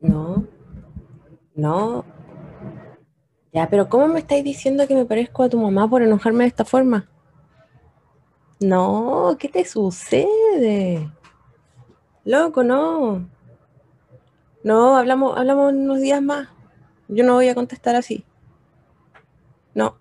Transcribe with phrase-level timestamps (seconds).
[0.00, 0.46] No,
[1.54, 2.04] no.
[3.52, 6.48] Ya, pero ¿cómo me estáis diciendo que me parezco a tu mamá por enojarme de
[6.48, 7.08] esta forma?
[8.60, 11.10] No, ¿qué te sucede?
[12.24, 13.28] Loco, no.
[14.62, 16.48] No, hablamos, hablamos unos días más.
[17.08, 18.24] Yo no voy a contestar así.
[19.74, 19.96] No.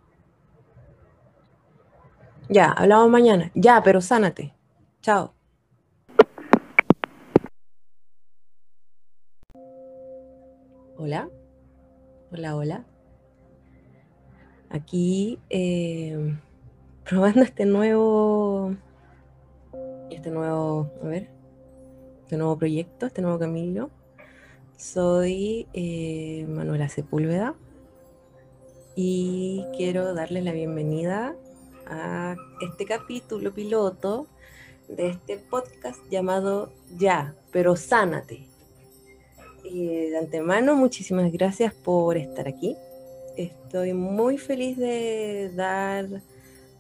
[2.50, 3.52] Ya, hablamos mañana.
[3.56, 4.54] Ya, pero sánate.
[5.02, 5.37] Chao.
[11.08, 11.30] Hola.
[12.34, 12.86] Hola, hola.
[14.70, 16.36] Aquí eh,
[17.10, 18.76] probando este nuevo,
[20.12, 21.30] este nuevo, a ver,
[22.24, 23.90] este nuevo proyecto, este nuevo camino.
[24.76, 27.56] Soy eh, Manuela Sepúlveda
[28.94, 31.38] y quiero darles la bienvenida
[31.86, 34.28] a este capítulo piloto
[34.90, 38.57] de este podcast llamado Ya, pero sánate.
[39.70, 42.78] Y de antemano, muchísimas gracias por estar aquí.
[43.36, 46.06] Estoy muy feliz de dar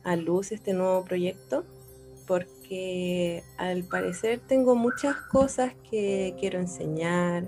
[0.03, 1.65] a luz este nuevo proyecto
[2.25, 7.47] porque al parecer tengo muchas cosas que quiero enseñar,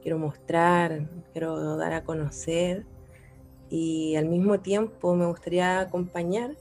[0.00, 2.84] quiero mostrar, quiero dar a conocer
[3.68, 6.56] y al mismo tiempo me gustaría acompañar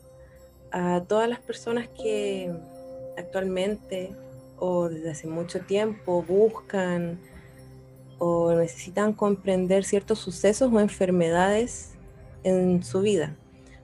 [0.72, 2.52] a todas las personas que
[3.18, 4.16] actualmente
[4.58, 7.20] o desde hace mucho tiempo buscan
[8.24, 11.96] o necesitan comprender ciertos sucesos o enfermedades
[12.44, 13.36] en su vida.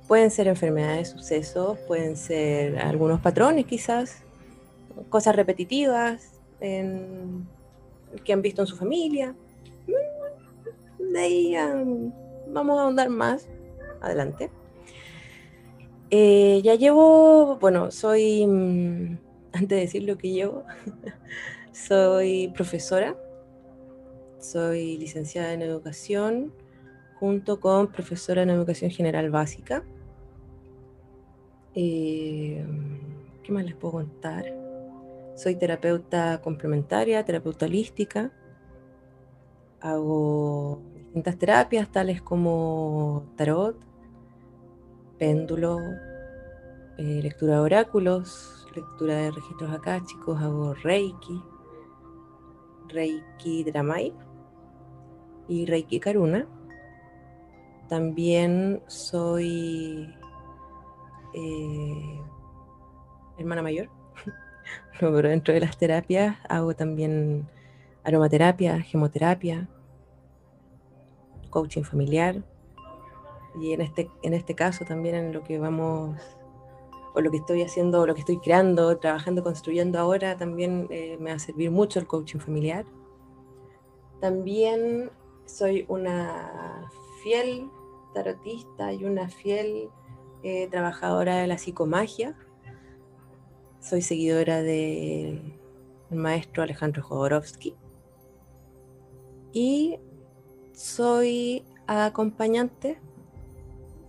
[0.07, 4.21] Pueden ser enfermedades, sucesos, pueden ser algunos patrones quizás,
[5.09, 9.33] cosas repetitivas que han visto en su familia.
[10.99, 11.55] De ahí
[12.47, 13.47] vamos a ahondar más
[14.02, 14.52] adelante.
[16.11, 19.17] Eh, ya llevo, bueno, soy, mm,
[19.53, 20.63] antes de decir lo que llevo,
[21.71, 23.17] soy profesora
[24.52, 26.53] soy licenciada en educación
[27.20, 29.83] junto con profesora en educación general básica.
[31.76, 32.66] Eh,
[33.44, 34.45] ¿Qué más les puedo contar?
[35.36, 38.32] Soy terapeuta complementaria, terapeuta holística.
[39.82, 43.77] Hago distintas terapias tales como tarot,
[45.20, 45.80] péndulo,
[46.98, 49.71] eh, lectura de oráculos, lectura de registros
[50.08, 51.42] chicos, hago reiki,
[52.89, 54.14] reiki dramai
[55.47, 56.47] y Reiki Karuna.
[57.87, 60.13] También soy
[61.33, 62.19] eh,
[63.37, 63.89] hermana mayor,
[64.99, 67.47] pero dentro de las terapias hago también
[68.03, 69.67] aromaterapia, gemoterapia,
[71.49, 72.43] coaching familiar
[73.59, 76.15] y en este, en este caso también en lo que vamos
[77.14, 81.31] o lo que estoy haciendo, lo que estoy creando, trabajando, construyendo ahora, también eh, me
[81.31, 82.85] va a servir mucho el coaching familiar.
[84.21, 85.09] También
[85.47, 86.91] soy una
[87.23, 87.71] fiel
[88.13, 89.89] tarotista y una fiel
[90.43, 92.37] eh, trabajadora de la psicomagia.
[93.80, 95.58] Soy seguidora del
[96.11, 97.75] maestro Alejandro Jodorowsky.
[99.53, 99.97] Y
[100.73, 102.99] soy acompañante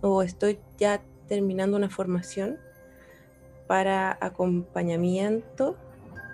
[0.01, 2.59] o estoy ya terminando una formación
[3.67, 5.77] para acompañamiento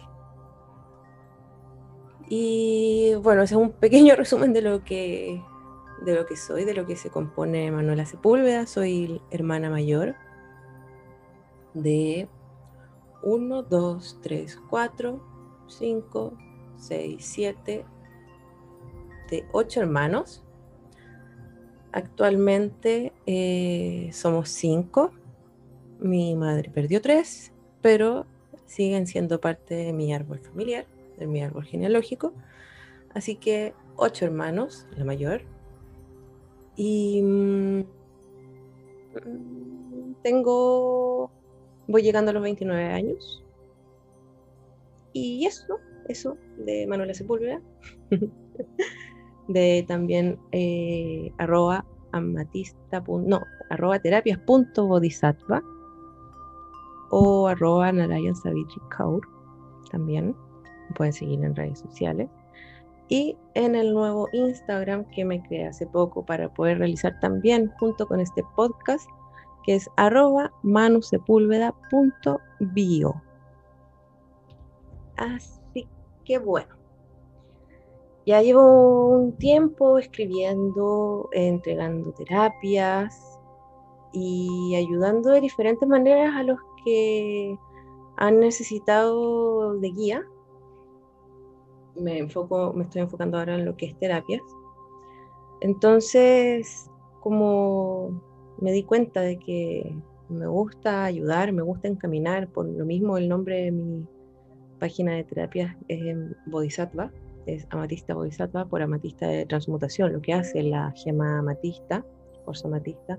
[2.28, 5.42] Y bueno, ese es un pequeño resumen de lo que
[6.04, 8.66] de lo que soy, de lo que se compone Manuela Sepúlveda.
[8.66, 10.16] Soy hermana mayor
[11.72, 12.28] de
[13.22, 16.32] 1, 2, 3, 4, 5,
[16.76, 17.84] 6, 7,
[19.30, 20.44] de 8 hermanos.
[21.92, 25.12] Actualmente eh, somos 5.
[26.00, 28.26] Mi madre perdió 3, pero
[28.66, 30.86] siguen siendo parte de mi árbol familiar,
[31.18, 32.32] de mi árbol genealógico.
[33.14, 35.42] Así que ocho hermanos, la mayor.
[36.76, 37.84] Y mm,
[40.22, 41.30] tengo,
[41.86, 43.42] voy llegando a los 29 años.
[45.12, 45.78] Y eso,
[46.08, 47.60] eso de Manuela Sepúlveda.
[49.48, 55.62] de también eh, arroba amatista, no, arroba terapias.bodhisattva
[57.16, 59.22] o arroba Narayan Savitri Kaur
[59.92, 60.34] también.
[60.96, 62.28] pueden seguir en redes sociales.
[63.08, 68.08] Y en el nuevo Instagram que me creé hace poco para poder realizar también junto
[68.08, 69.08] con este podcast,
[69.62, 73.22] que es arroba manusepúlveda.bio.
[75.16, 75.86] Así
[76.24, 76.74] que bueno,
[78.26, 83.38] ya llevo un tiempo escribiendo, entregando terapias
[84.12, 87.58] y ayudando de diferentes maneras a los que
[88.16, 90.24] han necesitado de guía.
[91.96, 94.42] Me, enfoco, me estoy enfocando ahora en lo que es terapias.
[95.60, 96.90] Entonces,
[97.20, 98.20] como
[98.58, 99.96] me di cuenta de que
[100.28, 104.06] me gusta ayudar, me gusta encaminar, por lo mismo el nombre de mi
[104.78, 106.16] página de terapias es
[106.46, 107.10] Bodhisattva,
[107.46, 112.04] es Amatista Bodhisattva por Amatista de Transmutación, lo que hace la gema amatista,
[112.44, 113.18] fuerza amatista,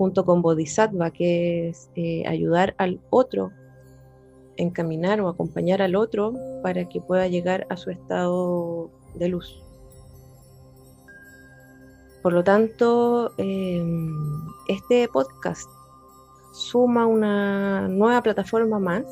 [0.00, 3.52] junto con Bodhisattva, que es eh, ayudar al otro,
[4.56, 6.32] encaminar o acompañar al otro
[6.62, 9.62] para que pueda llegar a su estado de luz.
[12.22, 14.16] Por lo tanto, em,
[14.68, 15.68] este podcast
[16.54, 19.04] suma una nueva plataforma más.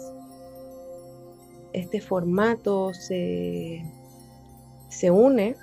[1.75, 3.85] Este formato se,
[4.89, 5.55] se une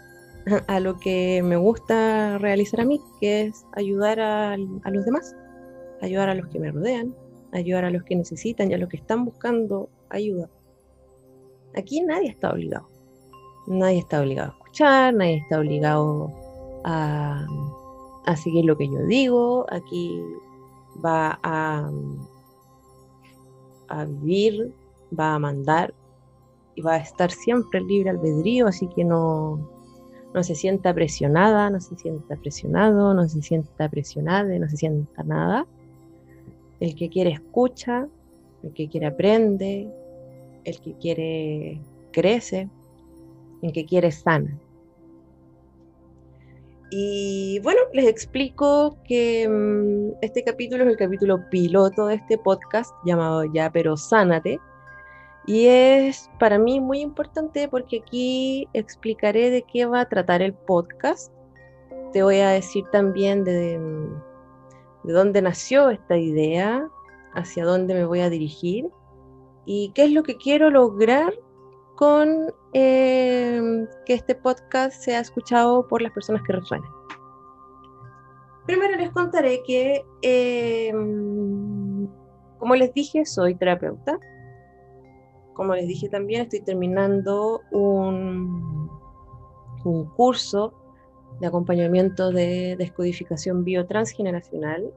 [0.68, 5.36] a lo que me gusta realizar a mí, que es ayudar a, los demás,
[6.02, 7.16] ayudar a los que me rodean,
[7.52, 10.50] ayudar a los que necesitan y a los que están buscando ayuda.
[11.76, 12.88] Aquí nadie está obligado.
[13.68, 16.32] Nadie está obligado a escuchar, nadie está obligado
[16.84, 17.46] a,
[18.26, 19.66] a seguir lo que yo digo.
[19.72, 20.22] Aquí
[21.04, 21.90] va a,
[23.90, 24.72] a vivir,
[25.18, 25.94] va a mandar
[26.76, 29.75] y va a estar siempre libre albedrío, así que no,
[30.36, 35.24] no se sienta presionada, no se sienta presionado, no se sienta presionada, no se sienta
[35.24, 35.66] nada.
[36.82, 38.10] El que quiere escucha,
[38.62, 39.90] el que quiere aprende,
[40.66, 41.80] el que quiere
[42.12, 42.70] crece,
[43.62, 44.60] el que quiere sana.
[46.92, 52.94] Y bueno, les explico que mm, este capítulo es el capítulo piloto de este podcast
[53.06, 54.60] llamado Ya, pero sánate
[55.48, 60.54] y es para mí muy importante porque aquí explicaré de qué va a tratar el
[60.54, 61.32] podcast.
[62.14, 63.80] Te voy a decir también de,
[65.04, 66.88] de dónde nació esta idea,
[67.34, 68.90] hacia dónde me voy a dirigir
[69.66, 71.34] y qué es lo que quiero lograr
[71.96, 76.90] con eh, que este podcast sea escuchado por las personas que resuenan.
[78.66, 80.92] Primero les contaré que, eh,
[82.58, 84.20] como les dije, soy terapeuta
[85.56, 88.90] como les dije también, estoy terminando un,
[89.84, 90.74] un curso
[91.40, 94.94] de acompañamiento de descodificación biotransgeneracional.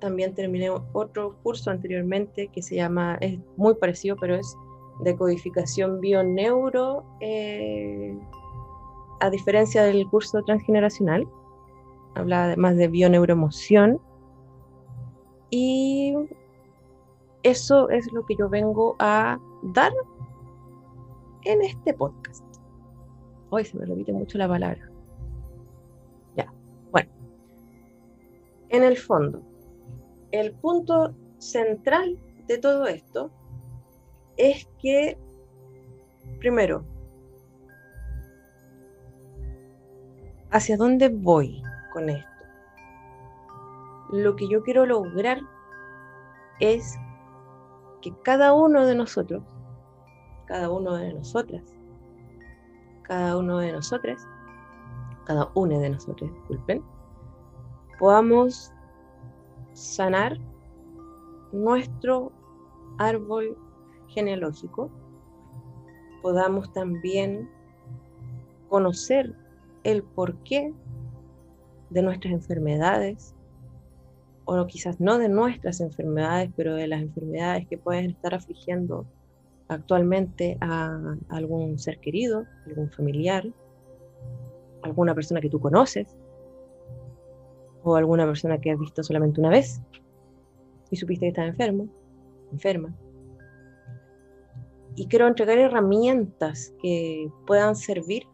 [0.00, 4.56] También terminé otro curso anteriormente que se llama, es muy parecido, pero es
[5.02, 8.18] decodificación bioneuro, eh,
[9.20, 11.26] a diferencia del curso transgeneracional.
[12.14, 14.00] Habla además de bioneuroemoción.
[15.50, 16.14] Y
[17.44, 19.92] eso es lo que yo vengo a dar
[21.44, 22.42] en este podcast.
[23.50, 24.90] Hoy se me repite mucho la palabra.
[26.36, 26.50] Ya,
[26.90, 27.10] bueno.
[28.70, 29.42] En el fondo,
[30.32, 32.18] el punto central
[32.48, 33.30] de todo esto
[34.38, 35.18] es que,
[36.40, 36.86] primero,
[40.50, 41.62] ¿hacia dónde voy
[41.92, 42.30] con esto?
[44.10, 45.40] Lo que yo quiero lograr
[46.58, 46.96] es
[48.04, 49.42] que cada uno de nosotros,
[50.44, 51.62] cada uno de nosotras,
[53.00, 54.28] cada uno de nosotras,
[55.24, 56.84] cada uno de nosotros, disculpen,
[57.98, 58.70] podamos
[59.72, 60.38] sanar
[61.50, 62.30] nuestro
[62.98, 63.56] árbol
[64.08, 64.90] genealógico,
[66.20, 67.50] podamos también
[68.68, 69.34] conocer
[69.84, 70.74] el porqué
[71.88, 73.34] de nuestras enfermedades,
[74.44, 79.06] o quizás no de nuestras enfermedades, pero de las enfermedades que pueden estar afligiendo
[79.68, 83.46] actualmente a algún ser querido, algún familiar,
[84.82, 86.14] alguna persona que tú conoces,
[87.82, 89.80] o alguna persona que has visto solamente una vez
[90.90, 91.88] y supiste que está enfermo,
[92.52, 92.94] enferma.
[94.96, 98.24] Y quiero entregar herramientas que puedan servir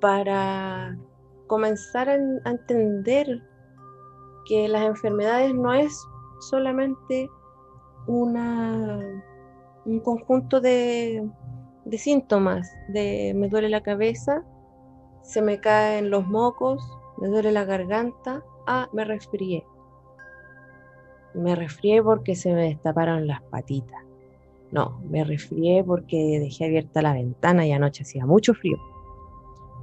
[0.00, 0.98] para
[1.46, 2.16] comenzar a
[2.50, 3.42] entender
[4.46, 6.06] que las enfermedades no es
[6.40, 7.28] solamente
[8.06, 9.24] una,
[9.84, 11.28] un conjunto de,
[11.84, 14.44] de síntomas, de me duele la cabeza,
[15.22, 16.82] se me caen los mocos,
[17.18, 19.64] me duele la garganta, ah, me resfrié.
[21.34, 24.02] Me resfrié porque se me destaparon las patitas.
[24.70, 28.78] No, me resfrié porque dejé abierta la ventana y anoche hacía mucho frío.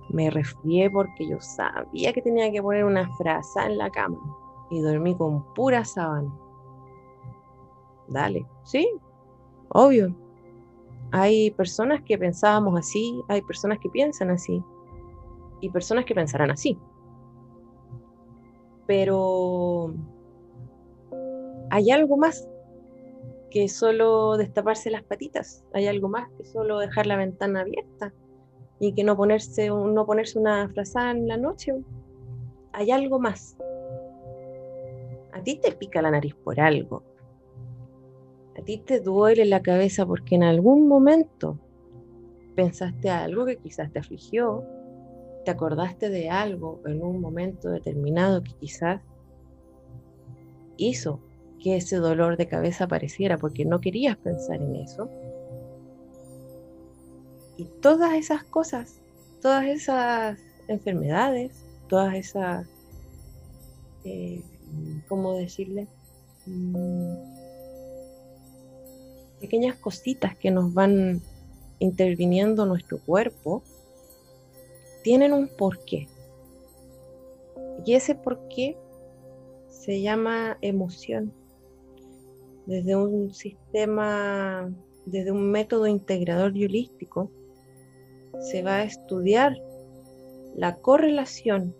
[0.10, 4.20] Me resfrié porque yo sabía que tenía que poner una frasa en la cama
[4.74, 6.34] y dormí con pura sábana.
[8.08, 8.90] Dale, sí,
[9.70, 10.16] obvio.
[11.12, 14.64] Hay personas que pensábamos así, hay personas que piensan así
[15.62, 16.78] y personas que pensarán así.
[18.88, 19.94] Pero
[21.70, 22.48] hay algo más
[23.52, 28.12] que solo destaparse las patitas, hay algo más que solo dejar la ventana abierta
[28.80, 31.74] y que no ponerse, no ponerse una frazada en la noche.
[32.74, 33.56] Hay algo más.
[35.34, 37.04] A ti te pica la nariz por algo.
[38.58, 41.60] A ti te duele la cabeza porque en algún momento
[42.56, 44.64] pensaste algo que quizás te afligió,
[45.44, 49.02] te acordaste de algo en un momento determinado que quizás
[50.78, 51.20] hizo
[51.60, 55.10] que ese dolor de cabeza apareciera porque no querías pensar en eso.
[57.58, 59.00] Y todas esas cosas,
[59.42, 62.68] todas esas enfermedades, todas esas,
[64.04, 64.44] eh,
[65.08, 65.88] ¿cómo decirle?
[66.46, 67.16] Mm,
[69.40, 71.22] pequeñas cositas que nos van
[71.80, 73.62] interviniendo nuestro cuerpo,
[75.04, 76.08] tienen un porqué.
[77.86, 78.78] Y ese porqué
[79.70, 81.34] se llama emoción.
[82.66, 84.74] Desde un sistema,
[85.06, 87.30] desde un método integrador y holístico,
[88.40, 89.58] se va a estudiar
[90.56, 91.76] la correlación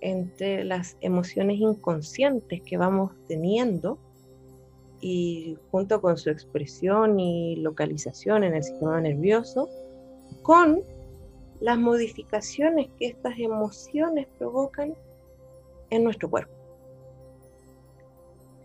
[0.00, 3.98] entre las emociones inconscientes que vamos teniendo
[5.00, 9.68] y junto con su expresión y localización en el sistema nervioso,
[10.42, 10.82] con
[11.60, 14.94] las modificaciones que estas emociones provocan
[15.90, 16.52] en nuestro cuerpo.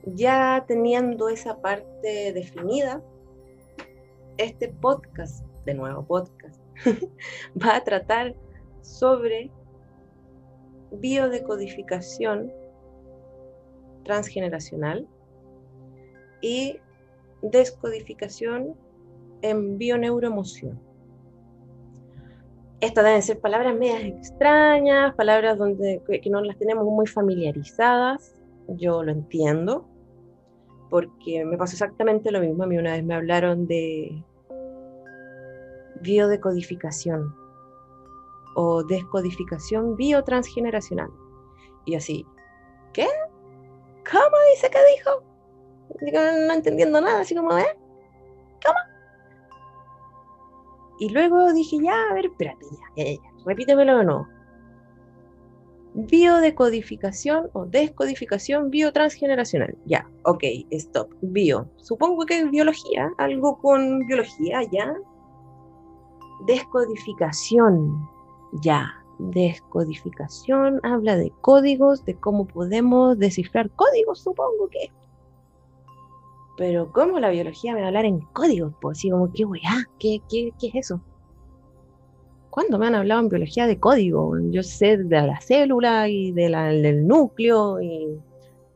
[0.05, 3.01] Ya teniendo esa parte definida,
[4.37, 6.59] este podcast, de nuevo podcast,
[7.63, 8.35] va a tratar
[8.81, 9.49] sobre
[10.99, 12.51] biodecodificación
[14.03, 15.07] transgeneracional
[16.41, 16.77] y
[17.41, 18.75] descodificación
[19.41, 20.79] en bioneuroemoción.
[22.81, 28.35] Estas deben ser palabras medias extrañas, palabras donde, que no las tenemos muy familiarizadas,
[28.67, 29.87] yo lo entiendo,
[30.89, 32.63] porque me pasó exactamente lo mismo.
[32.63, 34.23] A mí una vez me hablaron de
[36.01, 37.33] biodecodificación
[38.55, 41.09] o descodificación biotransgeneracional.
[41.85, 42.25] Y así,
[42.93, 43.07] ¿qué?
[44.09, 45.33] ¿Cómo dice que dijo?
[46.47, 47.77] no entendiendo nada, así como, ¿eh?
[48.65, 48.79] ¿Cómo?
[50.99, 54.27] Y luego dije, ya, a ver, espérate, ya, ya, ya, repítemelo de nuevo.
[55.95, 59.77] Biodecodificación o descodificación biotransgeneracional.
[59.85, 61.13] Ya, ok, stop.
[61.21, 61.69] Bio.
[61.77, 64.95] Supongo que es biología, algo con biología, ya.
[66.47, 68.09] Descodificación,
[68.61, 68.93] ya.
[69.19, 74.91] Descodificación habla de códigos, de cómo podemos descifrar códigos, supongo que
[76.55, 78.73] pero ¿cómo la biología me va a hablar en códigos?
[78.81, 79.87] Pues así como, ¿qué weá?
[79.99, 81.01] ¿Qué, qué, qué es eso?
[82.49, 84.37] ¿Cuándo me han hablado en biología de código?
[84.51, 88.19] Yo sé de la célula y de la, del núcleo y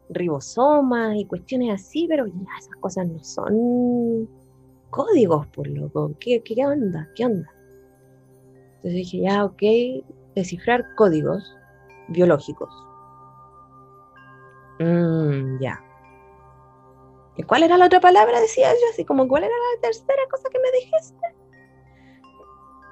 [0.09, 4.27] ribosomas y cuestiones así, pero ya esas cosas no son
[4.89, 6.15] códigos, por loco.
[6.19, 7.07] ¿Qué, qué onda?
[7.15, 7.47] ¿Qué onda?
[8.77, 9.61] Entonces dije, ya, ok,
[10.35, 11.55] descifrar códigos
[12.09, 12.69] biológicos.
[14.79, 15.83] Mm, ya.
[17.35, 18.39] ¿Y cuál era la otra palabra?
[18.39, 21.35] Decía yo, así como, ¿cuál era la tercera cosa que me dijiste?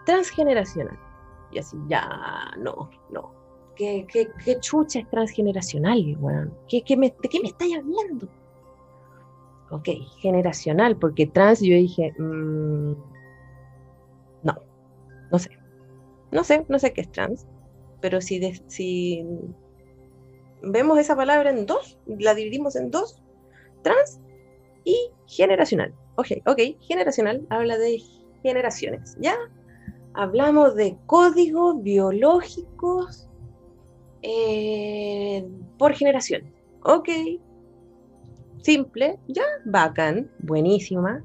[0.06, 1.00] Transgeneracional.
[1.52, 3.34] Y así, ya, no, no.
[3.76, 6.54] ¿Qué, qué, qué chucha es transgeneracional, weón?
[6.68, 8.28] ¿Qué, qué me, ¿De qué me estáis hablando?
[9.72, 9.90] Ok,
[10.20, 12.94] generacional, porque trans yo dije, mmm,
[14.44, 14.56] no,
[15.32, 15.50] no sé.
[16.36, 17.48] No sé, no sé qué es trans,
[18.02, 19.26] pero si,
[20.62, 23.24] vemos esa palabra en dos, la dividimos en dos,
[23.84, 24.20] trans
[24.84, 25.94] y generacional.
[26.18, 28.02] Ok, ok, generacional habla de
[28.44, 29.38] generaciones, ¿ya?
[30.14, 33.30] Hablamos de códigos biológicos
[34.22, 36.54] eh, por generación.
[36.84, 37.08] Ok,
[38.62, 41.24] simple, ya, bacán, buenísima.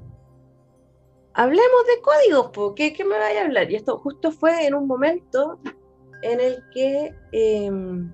[1.33, 3.71] Hablemos de códigos, ¿qué, ¿qué me vaya a hablar?
[3.71, 5.59] Y esto justo fue en un momento
[6.23, 8.11] en el que em,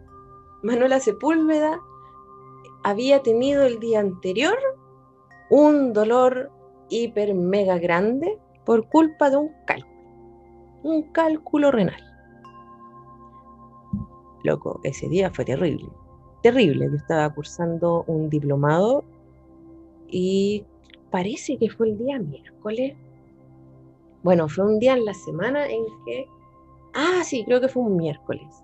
[0.62, 1.79] Manuela Sepúlveda
[2.83, 4.57] había tenido el día anterior
[5.50, 6.51] un dolor
[6.89, 10.00] hiper mega grande por culpa de un cálculo,
[10.83, 12.01] un cálculo renal.
[14.43, 15.89] Loco, ese día fue terrible,
[16.43, 16.88] terrible.
[16.89, 19.03] Yo estaba cursando un diplomado
[20.07, 20.65] y
[21.12, 22.95] parece que fue el día miércoles.
[24.27, 26.27] Bueno, fue un día en la semana en que,
[26.93, 28.62] ah, sí, creo que fue un miércoles.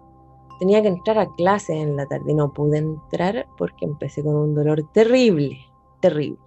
[0.60, 4.55] Tenía que entrar a clase en la tarde, no pude entrar porque empecé con un
[4.55, 5.58] dolor terrible,
[6.01, 6.43] terrible.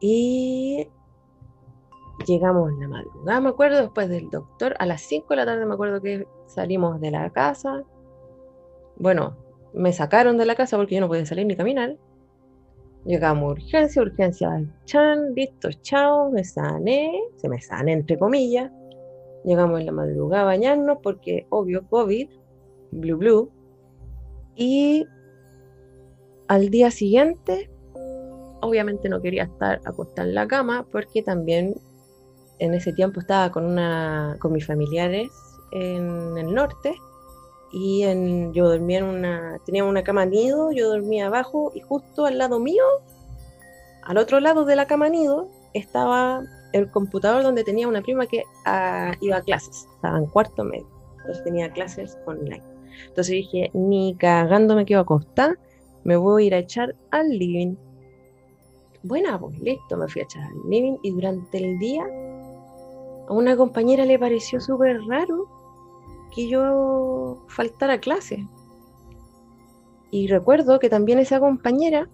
[0.00, 0.88] Y
[2.26, 5.74] llegamos la madrugada, me acuerdo, después del doctor, a las 5 de la tarde me
[5.74, 7.84] acuerdo que salimos de la casa.
[8.96, 9.36] Bueno,
[9.72, 11.98] me sacaron de la casa porque yo no podía salir ni caminar.
[13.04, 18.70] Llegamos a urgencia, urgencia, chan, listo, chao, me sané, se me sané entre comillas.
[19.44, 22.28] Llegamos en la madrugada a bañarnos porque, obvio, COVID,
[22.90, 23.50] blue, blue.
[24.56, 25.06] Y
[26.48, 27.70] al día siguiente,
[28.60, 31.74] obviamente no quería estar acostada en la cama porque también
[32.58, 35.28] en ese tiempo estaba con, una, con mis familiares
[35.70, 36.96] en el norte
[37.70, 42.26] y en, yo dormía en una, tenía una cama nido, yo dormía abajo y justo
[42.26, 42.84] al lado mío,
[44.02, 48.42] al otro lado de la cama nido, estaba el computador donde tenía una prima que
[48.64, 50.86] ah, iba a clases, estaba en cuarto medio,
[51.18, 52.62] entonces tenía clases online.
[53.06, 55.58] Entonces dije, ni cagándome que iba a acostar,
[56.04, 57.76] me voy a ir a echar al living.
[59.02, 62.04] Bueno, pues listo, me fui a echar al living y durante el día
[63.28, 65.57] a una compañera le pareció súper raro
[66.34, 68.46] que yo faltara clase.
[70.10, 72.08] Y recuerdo que también esa compañera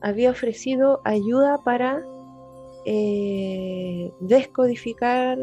[0.00, 2.02] había ofrecido ayuda para
[2.86, 5.38] eh, descodificar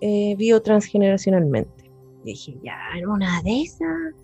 [0.00, 1.90] eh, biotransgeneracionalmente.
[2.24, 4.14] dije, ya, en una de esas.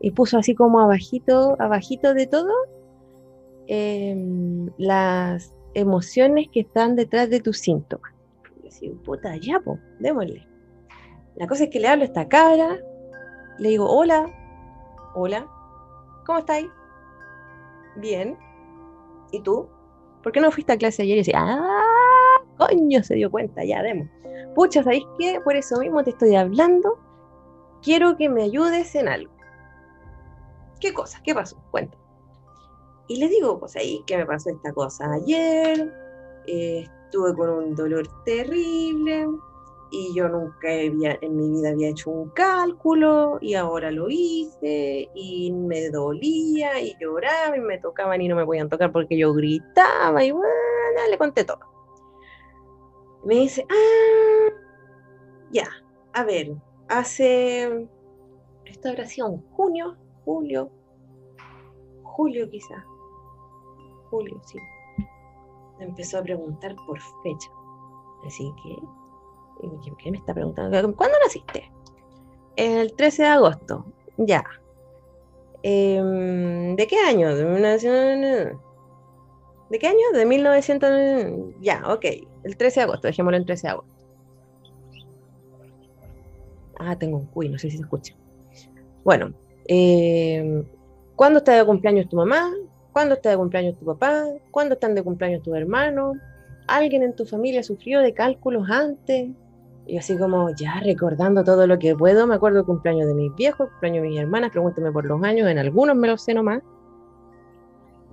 [0.00, 2.52] Y puso así como abajito, abajito de todo,
[3.66, 8.12] em, las emociones que están detrás de tus síntomas.
[8.60, 10.45] Y decía, puta, ya, po, démosle.
[11.36, 12.78] La cosa es que le hablo a esta cara,
[13.58, 14.26] le digo, hola,
[15.14, 15.46] hola,
[16.24, 16.68] ¿cómo estáis?
[17.96, 18.38] Bien.
[19.32, 19.68] ¿Y tú?
[20.22, 21.16] ¿Por qué no fuiste a clase ayer?
[21.16, 24.08] Y decía, ah, coño, se dio cuenta, ya, demos.
[24.54, 25.40] Pucha, ¿sabéis qué?
[25.44, 26.98] Por eso mismo te estoy hablando.
[27.82, 29.32] Quiero que me ayudes en algo.
[30.80, 31.20] ¿Qué cosa?
[31.22, 31.56] ¿Qué pasó?
[31.70, 31.96] Cuenta.
[33.08, 35.92] Y le digo, pues ahí que me pasó esta cosa ayer,
[36.46, 39.26] estuve con un dolor terrible,
[39.90, 45.08] y yo nunca había, en mi vida había hecho un cálculo y ahora lo hice
[45.14, 49.32] y me dolía y lloraba y me tocaban y no me podían tocar porque yo
[49.32, 50.48] gritaba y bueno,
[51.08, 51.60] le conté todo.
[53.24, 54.52] Me dice, ah,
[55.50, 55.68] ya,
[56.12, 56.54] a ver,
[56.88, 57.88] hace,
[58.64, 60.70] esto habrá sido en junio, julio,
[62.02, 62.84] julio quizá,
[64.10, 64.58] julio, sí.
[65.78, 67.50] Empezó a preguntar por fecha.
[68.24, 68.76] Así que
[69.98, 70.94] ¿Qué me está preguntando?
[70.94, 71.70] ¿Cuándo naciste?
[72.56, 73.86] El 13 de agosto.
[74.16, 74.44] Ya.
[75.62, 77.34] Em, ¿De qué año?
[77.34, 77.44] ¿De,
[79.70, 80.12] ¿De qué año?
[80.14, 80.90] De 1900.
[81.60, 82.04] Ya, ok.
[82.44, 83.08] El 13 de agosto.
[83.08, 83.96] Dejémoslo en 13 de agosto.
[86.78, 88.14] Ah, tengo un cuy, no sé si se escucha.
[89.02, 89.32] Bueno,
[89.66, 90.64] eh,
[91.14, 92.52] ¿cuándo está de cumpleaños tu mamá?
[92.92, 94.24] ¿Cuándo está de cumpleaños tu papá?
[94.50, 96.16] ¿Cuándo están de cumpleaños tus hermanos?
[96.66, 99.30] ¿Alguien en tu familia sufrió de cálculos antes?
[99.86, 103.34] Y así como ya recordando todo lo que puedo, me acuerdo del cumpleaños de mis
[103.36, 106.62] viejos, cumpleaños de mis hermanas, pregúnteme por los años, en algunos me los sé nomás.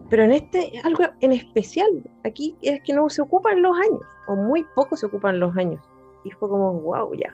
[0.10, 1.90] Pero en este, algo en especial,
[2.24, 5.82] aquí es que no se ocupan los años, o muy poco se ocupan los años.
[6.24, 7.32] Y fue como, wow, ya.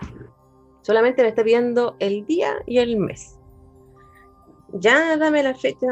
[0.82, 3.38] Solamente me está pidiendo el día y el mes.
[4.72, 5.88] Ya dame la fecha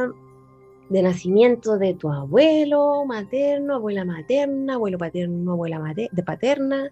[0.90, 6.90] de nacimiento de tu abuelo materno, abuela materna, abuelo paterno, abuela de paterna,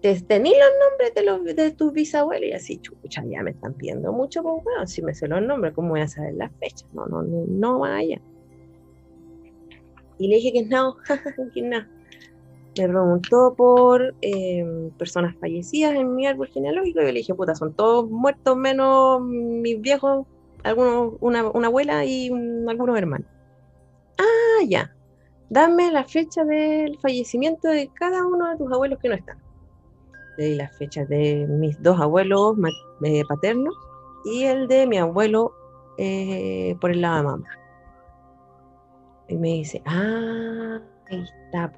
[0.00, 4.12] tení los nombres de, los, de tus bisabuelos y así, chucha, ya me están pidiendo
[4.12, 6.86] mucho, pues bueno, si me sé los nombres, ¿cómo voy a saber las fechas?
[6.92, 8.20] No, no, no, no vaya.
[10.18, 10.96] Y le dije que no,
[11.54, 11.78] que no.
[12.76, 17.56] Me preguntó por em, personas fallecidas en mi árbol genealógico y yo le dije, puta,
[17.56, 20.26] son todos muertos menos mis viejos,
[20.62, 22.30] algunos, una, una abuela y
[22.68, 23.26] algunos hermanos.
[24.18, 24.94] Ah, ya.
[25.50, 29.38] Dame la fecha del fallecimiento de cada uno de tus abuelos que no están
[30.38, 32.56] de las fechas de mis dos abuelos
[33.02, 33.74] eh, paternos
[34.24, 35.52] y el de mi abuelo
[35.98, 37.48] eh, por el lado de mamá.
[39.28, 41.72] Y me dice, ah, ahí está,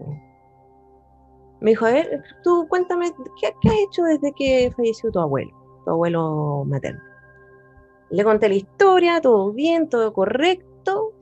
[1.60, 5.50] Me dijo, a ver, tú cuéntame, ¿qué, has hecho desde que falleció tu abuelo,
[5.84, 7.00] tu abuelo materno?
[8.10, 11.14] Le conté la historia, todo bien, todo correcto,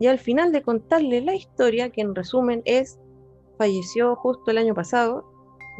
[0.00, 2.98] y al final de contarle la historia, que en resumen es,
[3.58, 5.29] falleció justo el año pasado,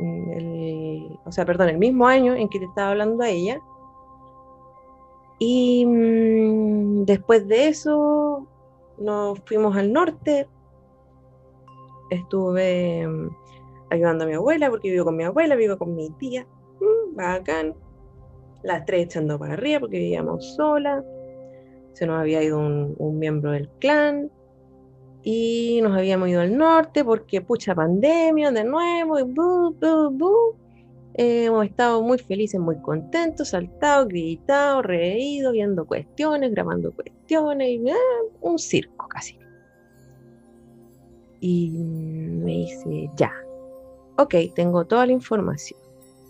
[0.00, 3.60] el, o sea, perdón, el mismo año en que te estaba hablando a ella.
[5.38, 8.46] Y mm, después de eso
[8.98, 10.48] nos fuimos al norte.
[12.10, 13.30] Estuve mm,
[13.90, 16.46] ayudando a mi abuela porque vivo con mi abuela, vivo con mi tía.
[16.80, 17.74] Mm, bacán.
[18.62, 21.04] Las tres echando para arriba porque vivíamos solas.
[21.94, 24.30] Se nos había ido un, un miembro del clan
[25.22, 30.56] y nos habíamos ido al norte porque pucha pandemia de nuevo y bu, bu, bu.
[31.14, 37.90] Eh, hemos estado muy felices, muy contentos, saltados, gritados, reídos, viendo cuestiones, grabando cuestiones, y,
[37.90, 37.94] ah,
[38.40, 39.38] un circo casi.
[41.40, 43.32] Y me dice, ya,
[44.16, 45.80] ok, tengo toda la información.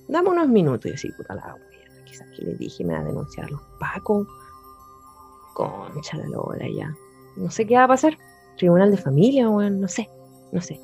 [0.09, 2.05] Dame unos minutos y así, puta la wea.
[2.05, 4.27] Quizás que le dije, me va a denunciar los pacos.
[5.55, 6.93] Concha la lora ya.
[7.37, 8.17] No sé qué va a pasar.
[8.61, 10.11] Tribunal de familia, bueno, no sé,
[10.53, 10.79] no sé.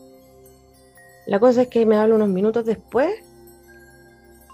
[1.27, 3.23] La cosa es que me habla unos minutos después.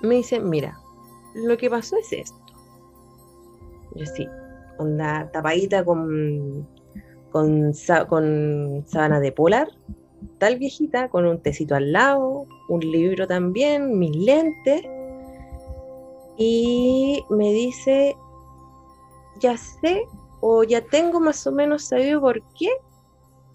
[0.00, 0.76] Me dice, mira,
[1.32, 2.36] lo que pasó es esto.
[3.94, 4.26] Yo sí,
[4.76, 6.66] onda tapadita con,
[7.30, 7.72] con,
[8.08, 9.68] con sábana de polar,
[10.38, 14.82] tal viejita, con un tecito al lado, un libro también, mis lentes.
[16.36, 18.16] Y me dice,
[19.38, 20.08] ya sé
[20.40, 22.68] o ya tengo más o menos sabido por qué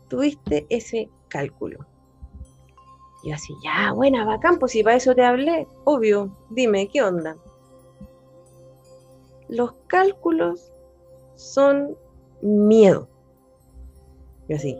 [0.07, 1.85] tuviste ese cálculo.
[3.23, 7.35] Y así, ya, buena, bacán, pues si para eso te hablé, obvio, dime, ¿qué onda?
[9.49, 10.71] Los cálculos
[11.35, 11.97] son
[12.41, 13.09] miedo.
[14.47, 14.77] Y así,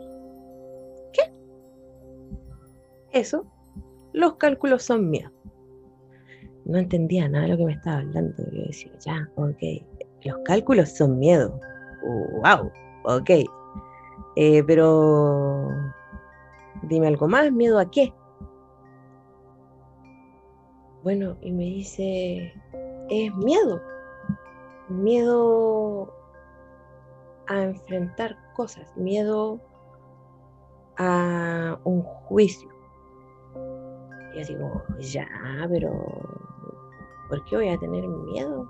[1.14, 1.34] ¿qué?
[3.12, 3.46] Eso,
[4.14, 5.32] los cálculos son miedo.
[6.66, 8.44] No entendía nada de lo que me estaba hablando.
[8.52, 9.62] Yo decía, ya, ok,
[10.24, 11.60] los cálculos son miedo.
[12.04, 12.72] wow,
[13.06, 13.30] ok.
[14.40, 15.68] Eh, pero
[16.84, 18.14] dime algo más, ¿miedo a qué?
[21.02, 22.54] Bueno, y me dice,
[23.10, 23.82] es miedo,
[24.90, 26.14] miedo
[27.48, 29.60] a enfrentar cosas, miedo
[31.00, 32.70] a un juicio.
[34.36, 35.28] Y yo digo, ya,
[35.68, 35.92] pero
[37.28, 38.70] ¿por qué voy a tener miedo?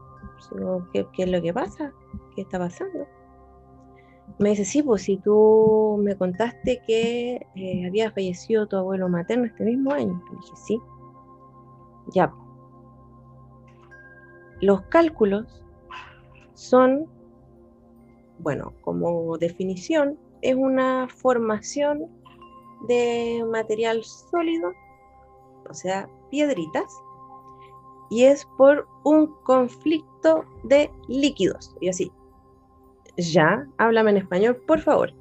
[0.94, 1.92] ¿Qué, es lo que pasa?
[2.34, 3.06] ¿Qué está pasando?
[4.40, 9.46] Me dice, sí, pues si tú me contaste que eh, había fallecido tu abuelo materno
[9.46, 10.22] este mismo año.
[10.32, 10.82] Le dije, sí.
[12.14, 12.34] Ya.
[14.62, 15.64] Los cálculos
[16.54, 17.08] son,
[18.40, 22.08] bueno, como definición, es una formación
[22.88, 24.72] de material sólido,
[25.70, 26.86] o sea, piedritas,
[28.10, 31.76] y es por un conflicto de líquidos.
[31.82, 32.12] Y así,
[33.18, 35.14] ya, háblame en español, por favor.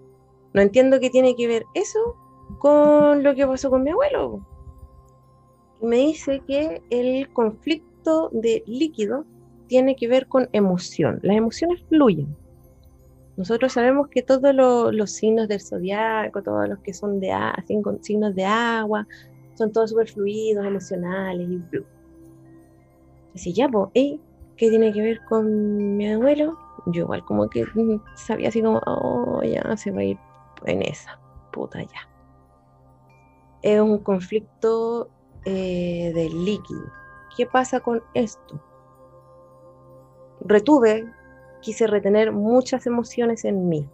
[0.53, 2.17] No entiendo qué tiene que ver eso
[2.59, 4.47] con lo que pasó con mi abuelo.
[5.83, 9.25] Me dice que el conflicto de líquido
[9.67, 11.19] tiene que ver con emoción.
[11.23, 12.35] Las emociones fluyen.
[13.37, 17.35] Nosotros sabemos que todos los, signos del zodiaco, todos los que son de
[18.01, 19.07] signos de agua,
[19.55, 21.61] son todos súper fluidos, emocionales y
[23.35, 26.57] Así ya, pues, ¿qué tiene que ver con mi abuelo?
[26.87, 27.65] Yo igual como que
[28.15, 30.19] sabía así como, oh, ya se va a ir
[30.65, 31.19] en esa,
[31.53, 32.09] puta ya.
[33.63, 35.11] Es un conflicto
[35.45, 36.85] eh, de líquido.
[37.37, 38.61] ¿Qué pasa con esto?
[40.41, 41.13] Retuve,
[41.61, 43.89] quise retener muchas emociones en mí,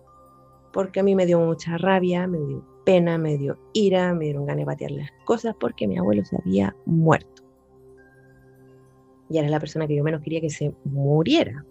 [0.73, 4.45] porque a mí me dio mucha rabia, me dio pena, me dio ira, me dieron
[4.45, 7.43] ganas de patear las cosas porque mi abuelo se había muerto
[9.33, 11.65] y era la persona que yo menos quería que se muriera.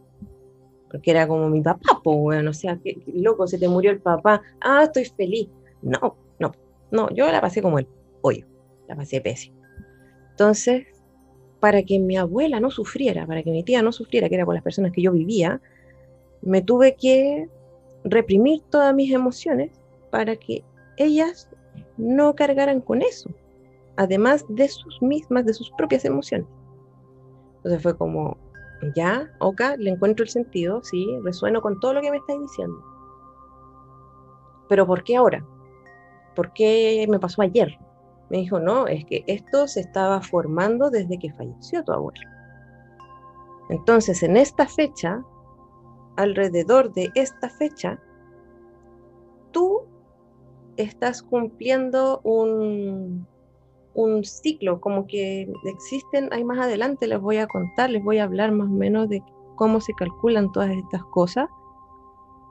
[0.92, 2.80] Porque era como mi papá, pues, o sea,
[3.14, 5.50] loco, se te murió el papá, ah, estoy feliz.
[5.82, 6.52] No, no,
[6.92, 7.88] no, yo la pasé como el
[8.22, 8.46] pollo,
[8.88, 9.62] la pasé pésimo.
[10.32, 10.86] Entonces,
[11.62, 14.56] para que mi abuela no sufriera, para que mi tía no sufriera, que era con
[14.56, 15.62] las personas que yo vivía,
[16.42, 17.48] me tuve que
[18.04, 20.64] reprimir todas mis emociones para que
[20.98, 21.50] ellas
[21.98, 23.30] no cargaran con eso,
[23.96, 26.48] además de sus mismas, de sus propias emociones.
[27.58, 28.38] Entonces fue como,
[28.96, 32.84] ya, ok, le encuentro el sentido, sí, resueno con todo lo que me estáis diciendo.
[34.70, 35.46] Pero ¿por qué ahora?
[36.36, 37.78] ¿Por qué me pasó ayer?
[38.30, 42.22] Me dijo, no, es que esto se estaba formando desde que falleció tu abuelo.
[43.70, 45.24] Entonces, en esta fecha,
[46.16, 48.00] alrededor de esta fecha,
[49.52, 49.82] tú
[50.78, 53.28] estás cumpliendo un,
[53.94, 58.24] un ciclo, como que existen, hay más adelante, les voy a contar, les voy a
[58.24, 59.22] hablar más o menos de
[59.56, 61.50] cómo se calculan todas estas cosas.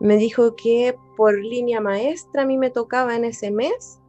[0.01, 4.01] Me dijo que por línea maestra a mí me tocaba en ese mes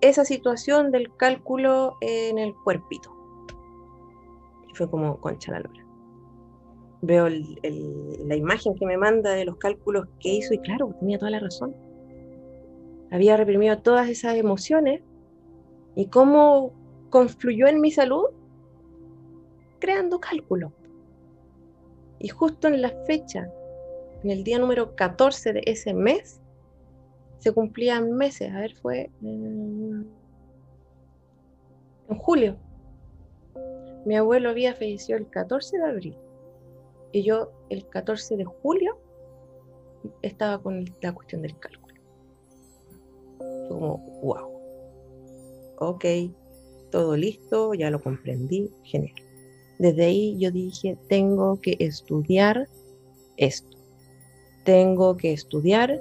[0.00, 3.12] esa situación del cálculo en el cuerpito.
[4.74, 5.86] fue como concha la lora.
[7.00, 11.30] Veo la imagen que me manda de los cálculos que hizo y claro, tenía toda
[11.30, 11.74] la razón.
[13.10, 15.02] Había reprimido todas esas emociones
[15.96, 16.72] ¿Y cómo
[17.08, 18.26] confluyó en mi salud?
[19.80, 20.72] Creando cálculo.
[22.18, 23.50] Y justo en la fecha,
[24.22, 26.40] en el día número 14 de ese mes,
[27.38, 28.52] se cumplían meses.
[28.52, 30.06] A ver, fue en,
[32.18, 32.56] julio.
[34.04, 36.18] Mi abuelo había fallecido el 14 de abril.
[37.12, 38.98] Y yo el 14 de julio
[40.20, 41.94] estaba con la cuestión del cálculo.
[43.68, 44.55] como, wow.
[45.78, 46.04] Ok,
[46.90, 49.14] todo listo, ya lo comprendí, genial.
[49.78, 52.68] Desde ahí yo dije, tengo que estudiar
[53.36, 53.76] esto.
[54.64, 56.00] Tengo que estudiar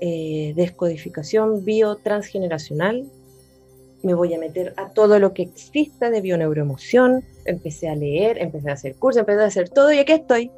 [0.00, 3.10] eh, descodificación biotransgeneracional.
[4.02, 7.24] Me voy a meter a todo lo que exista de bioneuroemoción.
[7.44, 10.52] Empecé a leer, empecé a hacer cursos, empecé a hacer todo y aquí estoy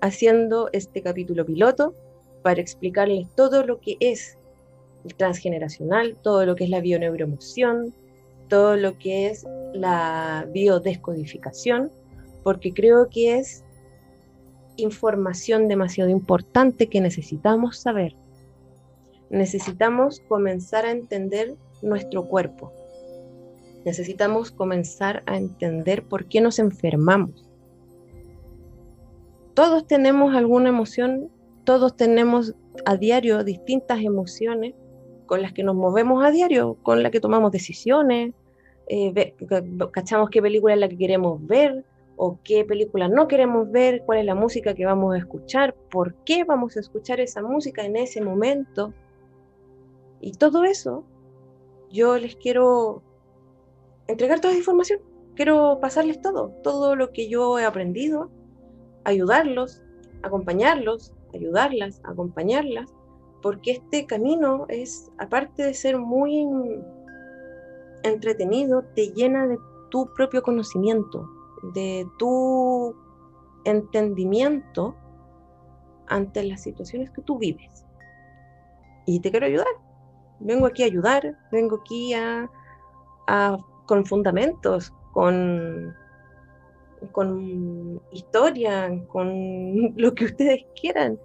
[0.00, 1.94] haciendo este capítulo piloto
[2.42, 4.38] para explicarles todo lo que es
[5.12, 7.94] transgeneracional, todo lo que es la bioneuroemoción,
[8.48, 11.90] todo lo que es la biodescodificación,
[12.42, 13.64] porque creo que es
[14.76, 18.16] información demasiado importante que necesitamos saber.
[19.30, 22.72] Necesitamos comenzar a entender nuestro cuerpo.
[23.84, 27.48] Necesitamos comenzar a entender por qué nos enfermamos.
[29.54, 31.30] Todos tenemos alguna emoción,
[31.64, 32.54] todos tenemos
[32.86, 34.74] a diario distintas emociones
[35.26, 38.32] con las que nos movemos a diario, con las que tomamos decisiones,
[38.86, 39.34] eh,
[39.92, 41.84] cachamos qué película es la que queremos ver
[42.16, 46.14] o qué película no queremos ver, cuál es la música que vamos a escuchar, por
[46.24, 48.92] qué vamos a escuchar esa música en ese momento.
[50.20, 51.04] Y todo eso,
[51.90, 53.02] yo les quiero
[54.06, 55.00] entregar toda esa información,
[55.34, 58.30] quiero pasarles todo, todo lo que yo he aprendido,
[59.04, 59.82] ayudarlos,
[60.22, 62.94] acompañarlos, ayudarlas, acompañarlas,
[63.44, 66.48] porque este camino es, aparte de ser muy
[68.02, 69.58] entretenido, te llena de
[69.90, 71.28] tu propio conocimiento,
[71.74, 72.96] de tu
[73.66, 74.96] entendimiento
[76.06, 77.84] ante las situaciones que tú vives.
[79.04, 79.74] Y te quiero ayudar.
[80.40, 82.48] Vengo aquí a ayudar, vengo aquí a,
[83.84, 85.94] con fundamentos, con,
[87.12, 91.18] con historia, con lo que ustedes quieran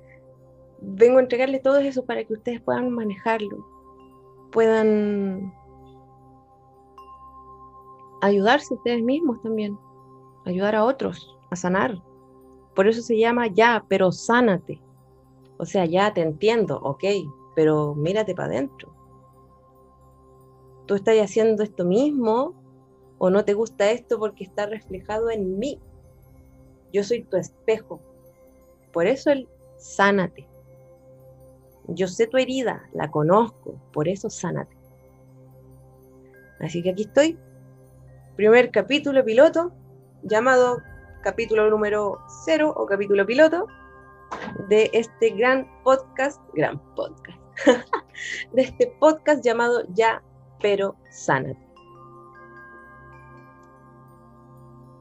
[0.82, 3.66] vengo a entregarles todo eso para que ustedes puedan manejarlo,
[4.52, 5.54] puedan
[8.22, 9.78] ayudarse ustedes mismos también,
[10.46, 12.02] ayudar a otros a sanar.
[12.76, 14.82] Por eso se llama ya, pero sánate.
[15.58, 17.04] O sea, ya te entiendo, ok,
[17.56, 18.94] pero mírate para adentro.
[20.86, 22.54] Tú estás haciendo esto mismo
[23.18, 25.80] o no te gusta esto porque está reflejado en mí.
[26.94, 28.00] Yo soy tu espejo.
[28.94, 30.49] Por eso el sánate.
[31.96, 34.76] Yo sé tu herida, la conozco, por eso sánate.
[36.60, 37.38] Así que aquí estoy,
[38.36, 39.72] primer capítulo piloto,
[40.24, 40.82] llamado
[41.24, 43.68] capítulo número cero o capítulo piloto
[44.68, 47.40] de este gran podcast, gran podcast,
[48.54, 50.22] de este podcast llamado Ya,
[50.62, 51.68] pero sánate.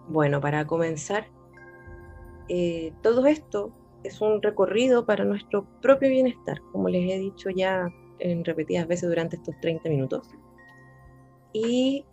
[0.08, 1.26] Bueno, para comenzar,
[2.48, 3.72] eh, todo esto
[4.04, 9.08] es un recorrido para nuestro propio bienestar, como les he dicho ya en repetidas veces
[9.08, 10.28] durante estos 30 minutos.
[11.52, 12.04] Y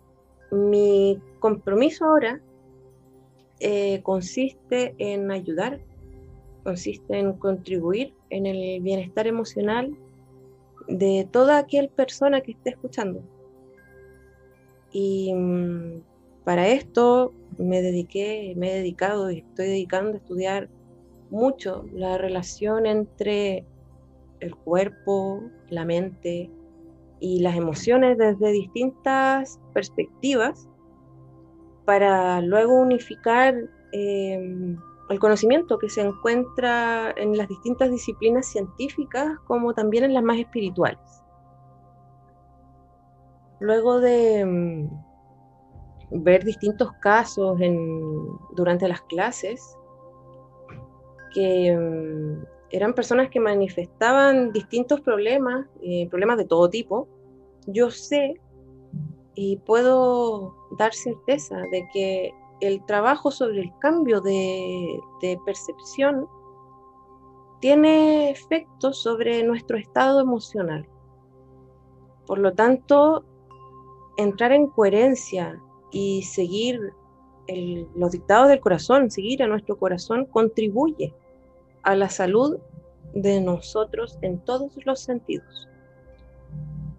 [0.50, 2.40] mi compromiso ahora
[3.60, 5.80] eh, consiste en ayudar,
[6.64, 9.96] consiste en contribuir en el bienestar emocional
[10.88, 13.22] de toda aquella persona que esté escuchando.
[14.92, 16.02] Y mm,
[16.44, 20.68] para esto me dediqué, me he dedicado y estoy dedicando a estudiar
[21.30, 23.66] mucho la relación entre
[24.40, 26.50] el cuerpo, la mente
[27.20, 30.68] y las emociones desde distintas perspectivas
[31.84, 33.54] para luego unificar
[33.92, 34.76] em,
[35.08, 40.38] el conocimiento que se encuentra en las distintas disciplinas científicas como también en las más
[40.38, 41.22] espirituales.
[43.60, 44.90] Luego de em,
[46.10, 47.58] ver distintos casos
[48.54, 49.76] durante las clases,
[51.36, 57.06] que mm, eran personas que manifestaban distintos problemas, eh, problemas de todo tipo,
[57.66, 58.40] yo sé
[59.34, 66.26] y puedo dar certeza de que el trabajo sobre el cambio de, de percepción
[67.60, 70.88] tiene efectos sobre nuestro estado emocional.
[72.26, 73.24] Por lo tanto,
[74.16, 75.60] entrar en coherencia
[75.92, 76.94] y seguir
[77.94, 81.14] los dictados del corazón, seguir a nuestro corazón, contribuye
[81.86, 82.58] a la salud
[83.14, 85.68] de nosotros en todos los sentidos.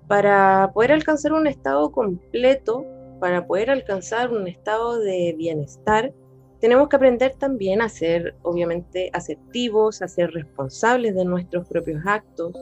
[0.08, 2.86] Para poder alcanzar un estado completo,
[3.20, 6.14] para poder alcanzar un estado de bienestar,
[6.62, 12.56] tenemos que aprender también a ser, obviamente, asertivos, a ser responsables de nuestros propios actos,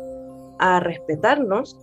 [0.58, 1.78] a respetarnos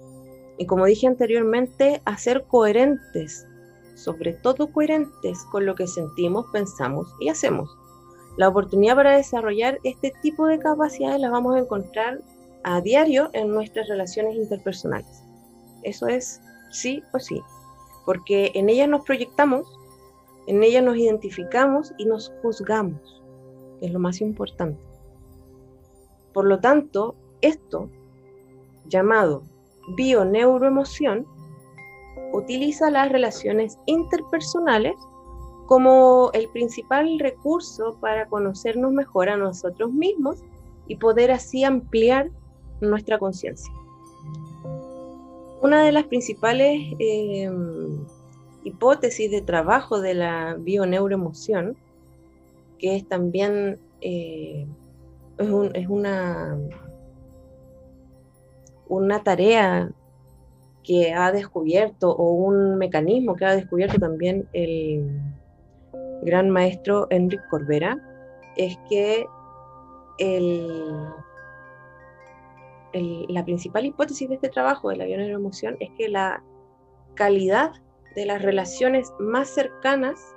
[0.58, 3.46] y, como dije anteriormente, a ser coherentes,
[3.94, 7.70] sobre todo coherentes con lo que sentimos, pensamos y hacemos.
[8.36, 12.20] La oportunidad para desarrollar este tipo de capacidades las vamos a encontrar
[12.64, 15.22] a diario en nuestras relaciones interpersonales.
[15.82, 16.40] Eso es
[16.70, 17.42] sí o sí.
[18.06, 19.66] Porque en ellas nos proyectamos,
[20.46, 23.22] en ellas nos identificamos y nos juzgamos,
[23.78, 24.80] que es lo más importante.
[26.32, 27.90] Por lo tanto, esto,
[28.86, 29.42] llamado
[29.96, 31.26] bioneuroemoción,
[32.32, 34.94] utiliza las relaciones interpersonales
[35.72, 40.44] como el principal recurso para conocernos mejor a nosotros mismos
[40.86, 42.28] y poder así ampliar
[42.82, 43.72] nuestra conciencia.
[45.62, 48.04] Una de las principales em,
[48.64, 51.74] hipótesis de trabajo de la bioneuroemoción,
[52.78, 54.66] que es también eh,
[55.38, 56.54] es, una,
[58.88, 59.90] una tarea
[60.82, 65.31] que ha descubierto o un mecanismo que ha descubierto también el
[66.22, 67.98] gran maestro Enrique Corbera,
[68.56, 69.26] es que
[73.28, 76.42] la principal hipótesis de este trabajo de la bioneuroemoción es que la
[77.14, 77.72] calidad
[78.14, 80.34] de las relaciones más cercanas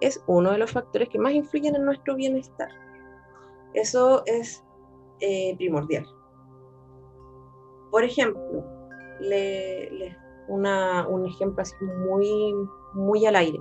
[0.00, 2.68] es uno de los factores que más influyen en nuestro bienestar.
[3.72, 4.62] Eso es
[5.20, 6.06] eh, primordial.
[7.90, 8.64] Por ejemplo,
[10.48, 11.74] un ejemplo así
[12.94, 13.58] muy al aire.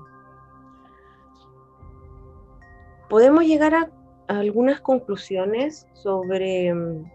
[3.13, 3.91] Podemos llegar a,
[4.27, 7.11] algunas conclusiones sobre mm,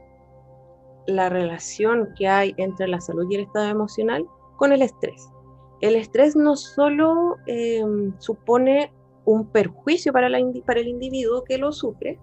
[1.09, 4.25] la relación que hay entre la salud y el estado emocional
[4.59, 5.29] con el estrés.
[5.81, 8.93] El estrés no solo em, supone
[9.25, 10.29] un perjuicio para,
[10.65, 12.17] para el individuo que lo sufre,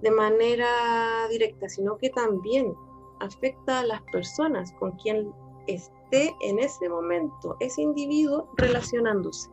[0.00, 2.72] de manera directa, sino que también
[3.20, 5.30] afecta a las personas con quien
[5.66, 9.50] esté en ese momento ese individuo relacionándose.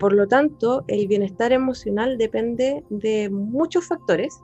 [0.00, 4.40] Por lo tanto, el bienestar emocional depende de muchos factores,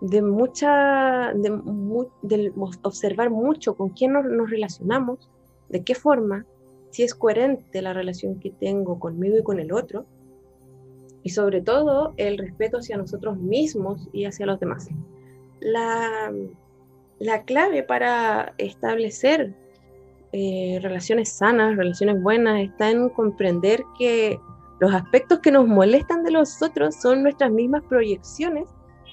[0.00, 5.28] de mucha, de, observar mucho con quién nos relacionamos,
[5.70, 6.46] de qué forma,
[6.90, 10.06] si es coherente la relación que tengo conmigo y con el otro,
[11.24, 14.88] y sobre todo el respeto hacia nosotros mismos y hacia los demás.
[15.58, 16.32] La,
[17.18, 19.56] la clave para establecer
[20.32, 24.38] eh, relaciones sanas, relaciones buenas, está en comprender que
[24.80, 28.68] los aspectos que nos molestan de los otros son nuestras mismas proyecciones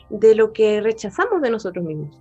[0.09, 2.17] de lo que rechazamos de nosotros mismos.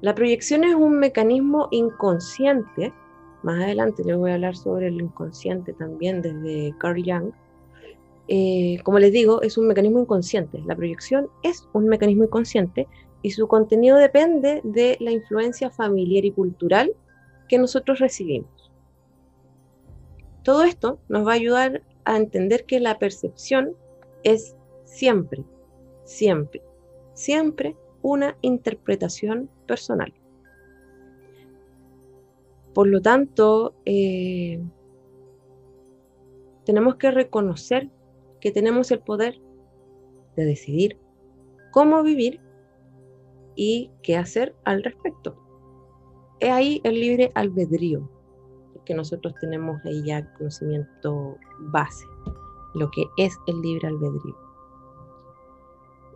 [0.00, 2.92] La proyección es un mecanismo inconsciente,
[3.42, 7.32] más adelante les voy a hablar sobre el inconsciente también desde Carl Jung,
[8.32, 10.62] eh, como les digo, es un mecanismo inconsciente.
[10.64, 12.86] La proyección es un mecanismo inconsciente
[13.22, 16.92] y su contenido depende de la influencia familiar y cultural
[17.50, 18.70] que nosotros recibimos.
[20.44, 23.74] Todo esto nos va a ayudar a entender que la percepción
[24.22, 25.42] es siempre,
[26.04, 26.62] siempre,
[27.14, 30.14] siempre una interpretación personal.
[32.72, 34.62] Por lo tanto, eh,
[36.64, 37.90] tenemos que reconocer
[38.40, 39.40] que tenemos el poder
[40.36, 40.98] de decidir
[41.72, 42.40] cómo vivir
[43.56, 45.39] y qué hacer al respecto.
[46.40, 48.08] Es ahí el libre albedrío,
[48.84, 52.04] que nosotros tenemos ahí ya conocimiento base,
[52.74, 54.36] lo que es el libre albedrío.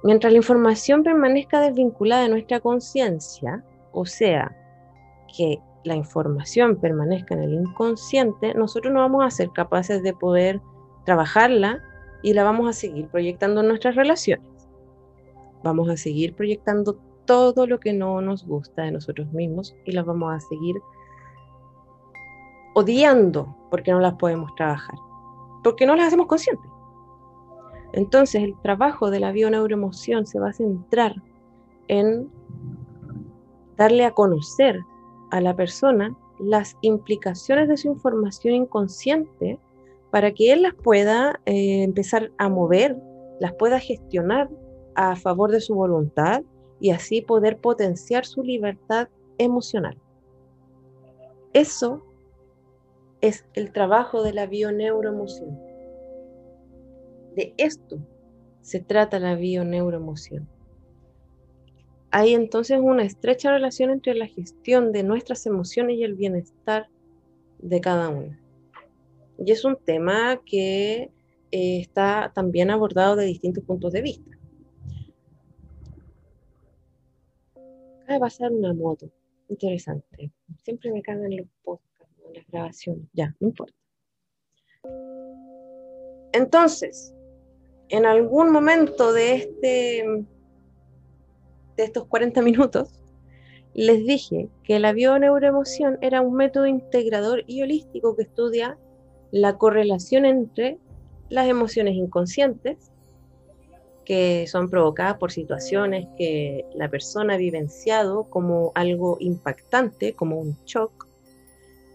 [0.03, 4.55] Mientras la información permanezca desvinculada de nuestra conciencia, o sea,
[5.37, 10.61] que la información permanezca en el inconsciente, nosotros no vamos a ser capaces de poder
[11.05, 11.83] trabajarla
[12.23, 14.47] y la vamos a seguir proyectando en nuestras relaciones.
[15.63, 20.05] Vamos a seguir proyectando todo lo que no nos gusta de nosotros mismos y las
[20.05, 20.77] vamos a seguir
[22.75, 24.97] odiando porque no las podemos trabajar,
[25.63, 26.71] porque no las hacemos conscientes.
[27.93, 31.15] Entonces el trabajo de la bioneuroemoción se va a centrar
[31.89, 32.29] en
[33.77, 34.81] darle a conocer
[35.31, 39.59] a la persona las implicaciones de su información inconsciente
[40.11, 42.97] para que él las pueda eh, empezar a mover,
[43.41, 44.49] las pueda gestionar
[44.95, 46.43] a favor de su voluntad
[46.81, 49.09] y así poder potenciar su libertad
[49.39, 49.97] emocional.
[51.53, 52.05] Eso
[53.21, 55.59] es el trabajo de la bioneuroemoción.
[57.37, 57.99] De esto
[58.61, 60.49] se trata la bioneuroemoción.
[62.11, 66.89] Hay entonces una estrecha relación entre la gestión de nuestras emociones y el bienestar
[67.59, 68.37] de cada uno.
[69.39, 71.11] Y es un tema que
[71.51, 74.34] eh, está también abordado de distintos puntos de vista.
[78.05, 79.11] Acaba de pasar una moto.
[79.49, 80.31] Interesante.
[80.63, 83.07] Siempre me cagan los podcasts, las grabaciones.
[83.15, 83.75] Ya, no importa.
[86.33, 87.15] Entonces,
[87.89, 90.27] en algún momento de este
[91.77, 93.01] de estos 40 minutos,
[93.73, 98.79] les dije que la bioneuroemoción era un método integrador y holístico que estudia
[99.33, 100.79] la correlación entre
[101.31, 102.93] las emociones inconscientes,
[104.05, 110.57] que son provocadas por situaciones que la persona ha vivenciado como algo impactante, como un
[110.65, 111.09] shock,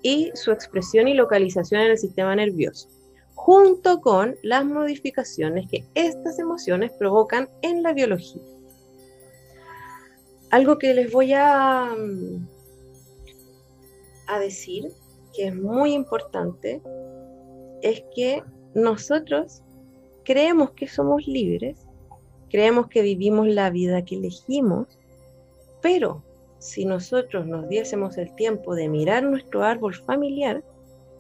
[0.02, 2.90] y su expresión y localización en el sistema nervioso,
[3.36, 8.42] junto con las modificaciones que estas emociones provocan en la biología.
[10.52, 11.94] Algo que les voy a,
[14.28, 14.92] a decir,
[15.34, 16.82] que es muy importante,
[17.82, 18.42] es que
[18.74, 19.64] nosotros
[20.24, 21.86] creemos que somos libres,
[22.50, 24.98] creemos que vivimos la vida que elegimos,
[25.82, 26.24] pero
[26.60, 30.64] si nosotros nos diésemos el tiempo de mirar nuestro árbol familiar,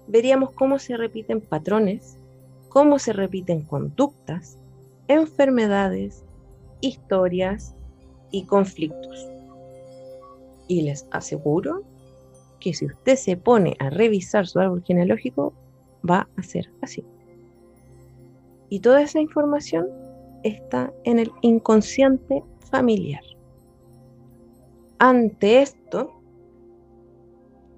[0.07, 2.17] veríamos cómo se repiten patrones,
[2.67, 4.57] cómo se repiten conductas,
[5.07, 6.25] enfermedades,
[6.81, 7.75] historias,
[8.31, 9.27] y conflictos.
[10.67, 11.83] Y les aseguro
[12.59, 15.53] que si usted se pone a revisar su árbol genealógico,
[16.07, 17.03] va a ser así.
[18.69, 19.87] Y toda esa información
[20.43, 23.23] está en el inconsciente familiar.
[24.99, 26.21] Ante esto,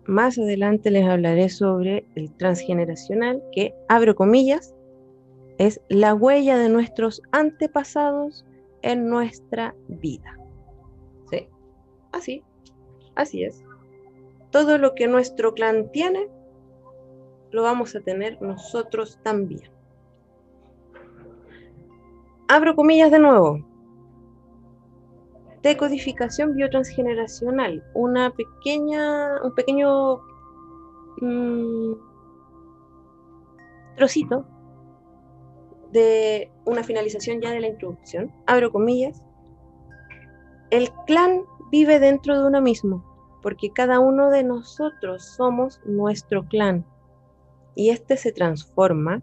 [0.05, 4.73] más adelante les hablaré sobre el transgeneracional, que, abro comillas,
[5.57, 8.45] es la huella de nuestros antepasados
[8.81, 10.37] en nuestra vida.
[12.11, 12.43] Así,
[13.15, 13.63] así es.
[14.49, 16.27] Todo lo que nuestro clan tiene,
[17.51, 19.71] lo vamos a tener nosotros también.
[22.53, 23.65] Abro comillas de nuevo.
[25.63, 30.17] Decodificación biotransgeneracional, una pequeña, un pequeño
[31.21, 31.93] mm,
[33.95, 34.45] trocito
[35.93, 38.33] de una finalización ya de la introducción.
[38.47, 39.23] Abro comillas.
[40.71, 43.01] El clan vive dentro de uno mismo,
[43.41, 46.85] porque cada uno de nosotros somos nuestro clan.
[47.75, 49.21] Y este se transforma,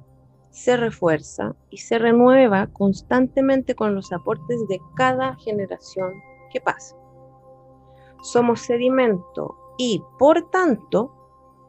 [0.50, 6.12] se refuerza y se renueva constantemente con los aportes de cada generación
[6.52, 6.96] que pasa.
[8.22, 11.14] Somos sedimento y, por tanto,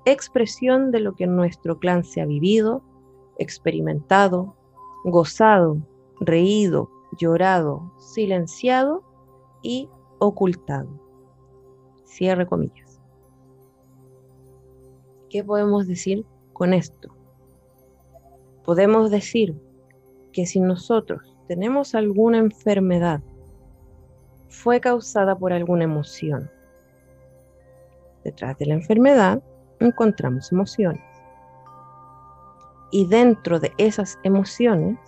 [0.06, 2.82] expresión de lo que nuestro clan se ha vivido,
[3.38, 4.56] experimentado,
[5.04, 5.78] gozado,
[6.20, 9.04] reído, llorado, silenciado
[9.62, 10.90] y ocultado.
[12.06, 13.00] Cierre comillas.
[15.30, 17.19] ¿Qué podemos decir con esto?
[18.70, 19.60] Podemos decir
[20.32, 23.20] que si nosotros tenemos alguna enfermedad,
[24.48, 26.52] fue causada por alguna emoción.
[28.24, 29.42] Detrás de la enfermedad
[29.80, 31.02] encontramos emociones.
[32.92, 35.00] Y dentro de esas emociones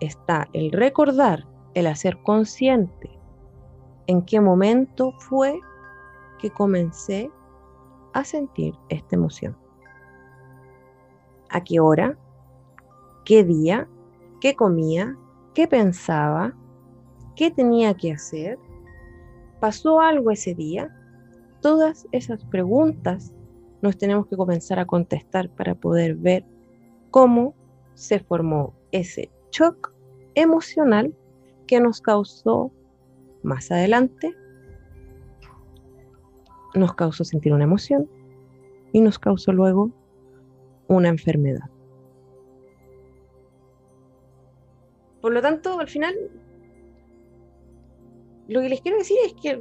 [0.00, 3.08] está el recordar, el hacer consciente
[4.06, 5.58] en qué momento fue
[6.38, 7.30] que comencé
[8.12, 9.56] a sentir esta emoción.
[11.48, 12.18] ¿A qué hora?
[13.24, 13.88] ¿Qué día?
[14.40, 15.16] ¿Qué comía?
[15.54, 16.54] ¿Qué pensaba?
[17.36, 18.58] ¿Qué tenía que hacer?
[19.60, 20.94] ¿Pasó algo ese día?
[21.60, 23.32] Todas esas preguntas
[23.82, 26.44] nos tenemos que comenzar a contestar para poder ver
[27.10, 27.54] cómo
[27.94, 29.92] se formó ese shock
[30.34, 31.14] emocional
[31.66, 32.72] que nos causó
[33.42, 34.34] más adelante
[36.74, 38.08] nos causó sentir una emoción
[38.92, 39.90] y nos causó luego
[40.88, 41.70] una enfermedad.
[45.24, 46.14] Por lo tanto, al final,
[48.46, 49.58] lo que les quiero decir es que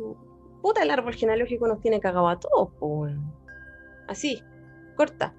[0.61, 2.69] puta el árbol genealógico nos tiene cagado a todos,
[4.09, 4.43] así,
[4.97, 5.33] corta,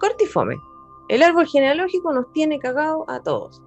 [0.00, 0.56] corta y fome.
[1.10, 3.62] El árbol genealógico nos tiene cagado a todos.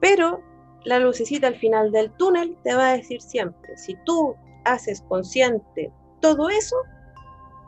[0.00, 0.40] Pero
[0.84, 5.92] la lucecita al final del túnel te va a decir siempre, si tú haces consciente
[6.20, 6.76] todo eso,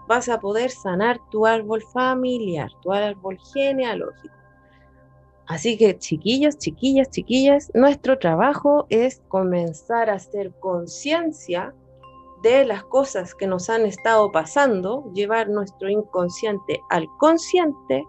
[0.07, 4.38] vas a poder sanar tu árbol familiar, tu árbol genealógico.
[5.49, 11.75] Así que chiquillos, chiquillas, chiquillas, nuestro trabajo es comenzar a hacer conciencia
[12.43, 18.05] de las cosas que nos han estado pasando, llevar nuestro inconsciente al consciente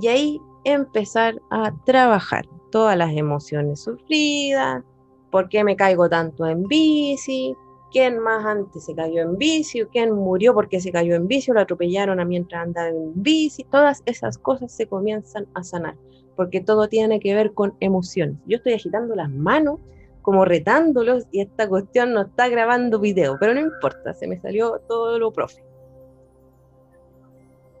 [0.00, 4.84] y ahí empezar a trabajar todas las emociones sufridas,
[5.30, 7.56] por qué me caigo tanto en bici,
[7.90, 11.60] quién más antes se cayó en bici, quién murió porque se cayó en bici lo
[11.60, 15.96] atropellaron a mientras andaba en bici, todas esas cosas se comienzan a sanar,
[16.38, 18.36] porque todo tiene que ver con emociones.
[18.46, 19.80] Yo estoy agitando las manos
[20.22, 24.80] como retándolos y esta cuestión no está grabando video, pero no importa, se me salió
[24.86, 25.64] todo lo profe.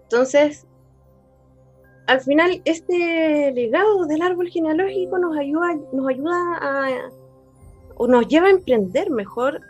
[0.02, 0.66] Entonces,
[2.08, 7.10] al final este legado del árbol genealógico nos ayuda, nos ayuda a,
[7.94, 9.60] o nos lleva a emprender mejor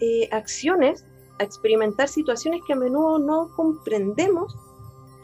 [0.00, 1.06] eh, acciones,
[1.38, 4.56] a experimentar situaciones que a menudo no comprendemos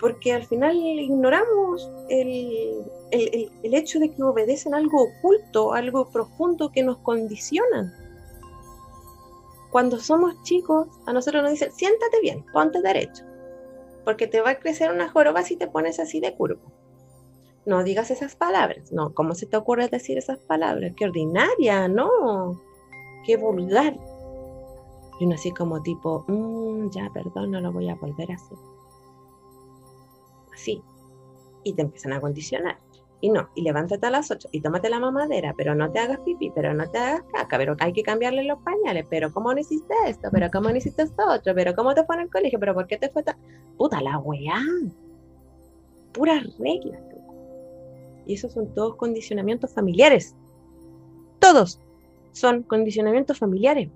[0.01, 6.83] porque al final ignoramos el, el, hecho de que obedecen algo oculto, algo profundo que
[6.83, 7.93] nos condicionan.
[9.71, 13.25] Cuando somos chicos, a nosotros nos dicen, siéntate bien, ponte derecho,
[14.05, 16.61] porque te va a crecer una joroba si te pones así de curvo.
[17.67, 20.93] No digas esas palabras, no, ¿cómo se te ocurre decir esas palabras?
[20.97, 22.61] Qué ordinaria, no,
[23.25, 23.97] qué vulgar.
[25.19, 28.59] Y uno así como tipo, mm, ya, perdón, no lo voy a volver a hacer.
[30.55, 30.83] Así.
[31.65, 32.79] Y te empiezan a condicionar.
[33.21, 36.21] Y no, y levántate a las 8 y tómate la mamadera, pero no te hagas
[36.21, 39.61] pipí, pero no te hagas caca, pero hay que cambiarle los pañales, pero ¿cómo no
[39.61, 40.29] hiciste esto?
[40.31, 41.55] Pero ¿cómo no hiciste esto otro?
[41.55, 42.61] Pero ¿cómo te fue en el colegio?
[42.61, 43.37] ¿Pero por qué te fue tan...
[43.79, 44.61] Puta la weá.
[46.13, 47.01] Puras reglas,
[48.27, 50.37] Y esos son todos condicionamientos familiares.
[51.39, 51.81] Todos
[52.33, 53.89] son condicionamientos familiares,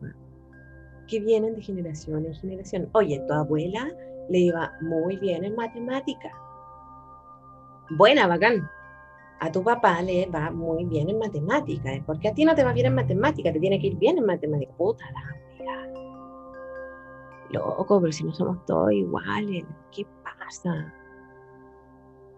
[1.07, 2.89] que vienen de generación en generación.
[2.93, 3.91] Oye, tu abuela
[4.29, 6.33] le iba muy bien en matemática.
[7.91, 8.69] Buena, bacán.
[9.41, 11.93] A tu papá le va muy bien en matemática.
[11.93, 12.03] ¿eh?
[12.05, 14.27] porque a ti no te va bien en matemática, te tiene que ir bien en
[14.27, 14.73] matemática.
[14.77, 15.39] Puta la
[17.51, 20.93] Loco, pero si no somos todos iguales, ¿qué pasa?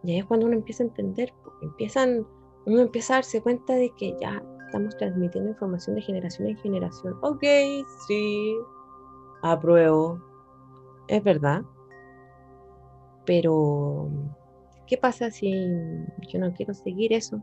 [0.05, 2.27] Y ahí es cuando uno empieza a entender, empiezan,
[2.67, 7.17] uno empieza a darse cuenta de que ya estamos transmitiendo información de generación en generación.
[7.23, 7.43] Ok,
[8.07, 8.57] sí,
[9.43, 10.21] apruebo,
[11.09, 11.65] es verdad.
[13.27, 14.09] Pero,
[14.91, 15.53] ¿qué pasa si
[16.29, 17.41] yo no quiero seguir eso?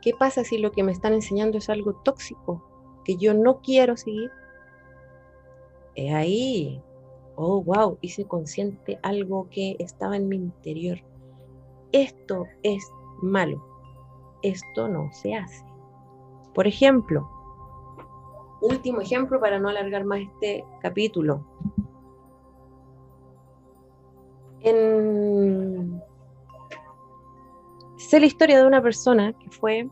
[0.00, 2.64] ¿Qué pasa si lo que me están enseñando es algo tóxico
[3.04, 4.30] que yo no quiero seguir?
[6.14, 6.80] Ahí,
[7.34, 10.98] oh, wow, hice consciente algo que estaba en mi interior.
[11.90, 12.88] Esto es
[13.20, 13.60] malo.
[14.42, 15.64] Esto no se hace.
[16.54, 17.28] Por ejemplo,
[18.60, 21.44] último ejemplo para no alargar más este capítulo.
[24.60, 24.97] En...
[28.08, 29.86] Sé la historia de una persona que fue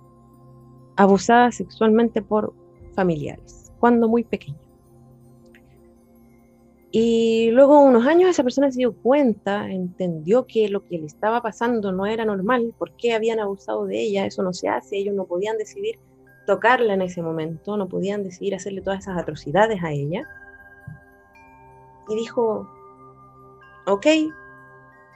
[0.96, 2.54] abusada sexualmente por
[2.94, 4.56] familiares, cuando muy pequeña.
[6.90, 11.42] Y luego, unos años, esa persona se dio cuenta, entendió que lo que le estaba
[11.42, 15.14] pasando no era normal, por qué habían abusado de ella, eso no se hace, ellos
[15.14, 15.98] no podían decidir
[16.46, 20.26] tocarla en ese momento, no podían decidir hacerle todas esas atrocidades a ella.
[22.08, 22.66] Y dijo,
[23.86, 24.06] ok,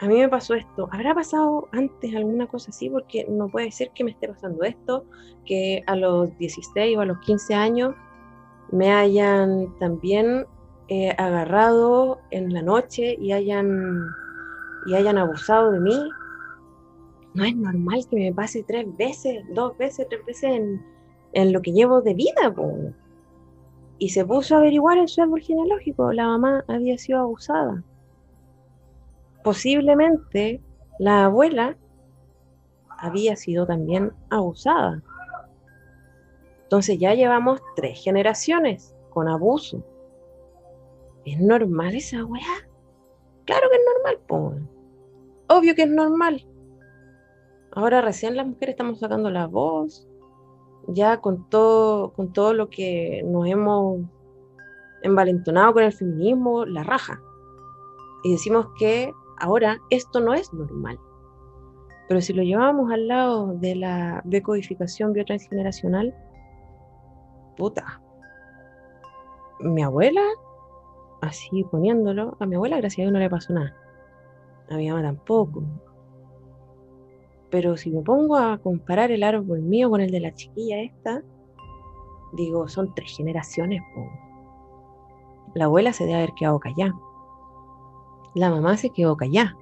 [0.00, 2.88] a mí me pasó esto, ¿habrá pasado antes alguna cosa así?
[2.88, 5.04] Porque no puede ser que me esté pasando esto,
[5.44, 7.94] que a los 16 o a los 15 años
[8.72, 10.46] me hayan también
[10.88, 14.06] eh, agarrado en la noche y hayan,
[14.86, 16.10] y hayan abusado de mí.
[17.34, 20.82] No es normal que me pase tres veces, dos veces, tres veces en,
[21.34, 22.54] en lo que llevo de vida.
[23.98, 27.84] Y se puso a averiguar en su árbol genealógico, la mamá había sido abusada.
[29.42, 30.62] Posiblemente
[30.98, 31.76] la abuela
[32.98, 35.02] había sido también abusada.
[36.64, 39.84] Entonces ya llevamos tres generaciones con abuso.
[41.24, 42.68] ¿Es normal esa weá?
[43.44, 44.54] Claro que es normal, po.
[45.48, 46.46] Obvio que es normal.
[47.72, 50.06] Ahora recién las mujeres estamos sacando la voz,
[50.88, 54.00] ya con todo, con todo lo que nos hemos
[55.02, 57.20] envalentonado con el feminismo, la raja.
[58.22, 60.98] Y decimos que ahora esto no es normal.
[62.08, 66.14] Pero si lo llevamos al lado de la decodificación biotransgeneracional,
[67.56, 68.02] puta.
[69.60, 70.22] Mi abuela,
[71.20, 73.76] así poniéndolo, a mi abuela gracias a Dios no le pasó nada.
[74.70, 75.62] A mi mamá tampoco.
[77.50, 81.22] Pero si me pongo a comparar el árbol mío con el de la chiquilla esta,
[82.32, 83.82] digo, son tres generaciones.
[85.54, 86.94] La abuela se debe haber quedado callada.
[88.34, 89.56] La mamá se quedó callada.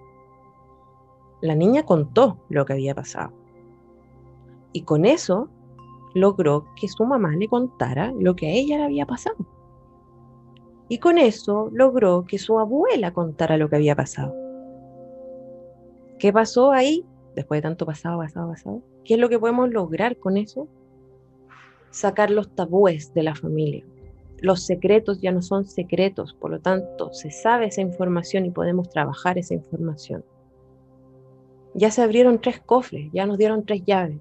[1.41, 3.33] La niña contó lo que había pasado.
[4.73, 5.49] Y con eso
[6.15, 9.37] logró que su mamá le contara lo que a ella le había pasado.
[10.89, 14.35] Y con eso logró que su abuela contara lo que había pasado.
[16.19, 17.07] ¿Qué pasó ahí?
[17.39, 20.67] después de tanto pasado, pasado, pasado, ¿qué es lo que podemos lograr con eso?
[21.91, 23.87] Sacar los tabúes de la familia.
[24.41, 28.89] Los secretos ya no son secretos, por lo tanto, se sabe esa información y podemos
[28.89, 30.25] trabajar esa información.
[31.75, 34.21] Ya se abrieron tres cofres, ya nos dieron tres llaves.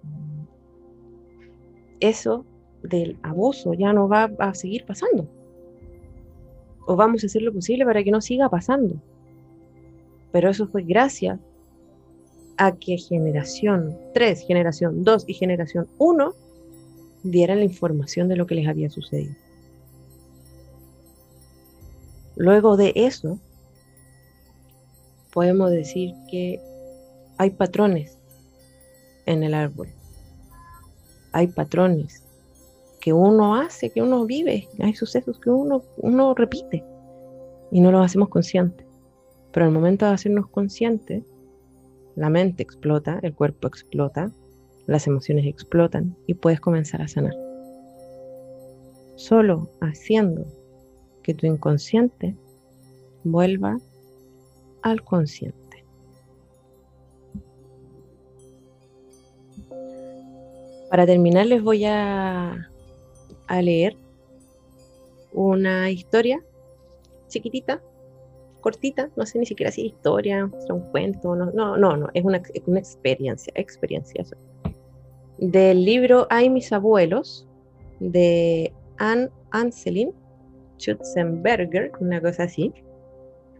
[1.99, 2.45] Eso
[2.81, 5.27] del abuso ya no va a seguir pasando.
[6.87, 8.95] O vamos a hacer lo posible para que no siga pasando.
[10.31, 11.39] Pero eso fue gracias
[12.57, 16.33] a que generación 3, generación 2 y generación 1
[17.23, 19.35] dieran la información de lo que les había sucedido.
[22.37, 23.39] Luego de eso,
[25.33, 26.61] podemos decir que
[27.39, 28.19] hay patrones
[29.25, 29.89] en el árbol.
[31.31, 32.23] Hay patrones
[33.01, 34.67] que uno hace, que uno vive.
[34.79, 36.83] Hay sucesos que uno, uno repite
[37.71, 38.85] y no los hacemos conscientes.
[39.51, 41.23] Pero al momento de hacernos conscientes,
[42.15, 44.31] la mente explota, el cuerpo explota,
[44.85, 47.35] las emociones explotan y puedes comenzar a sanar.
[49.15, 50.45] Solo haciendo
[51.27, 52.37] que tu inconsciente
[53.25, 53.77] vuelva
[54.81, 55.83] al consciente.
[60.89, 62.69] Para terminar les voy a,
[63.47, 63.97] a leer
[65.33, 66.41] una historia
[67.27, 67.81] chiquitita,
[68.61, 72.23] cortita, no sé ni siquiera si es historia, un cuento, no, no, no, no es,
[72.23, 74.23] una, una experiencia, experiencia.
[75.39, 77.45] Del libro Hay mis abuelos,
[77.99, 80.13] de Anne Anselin
[80.77, 82.73] Schutzenberger, una cosa así.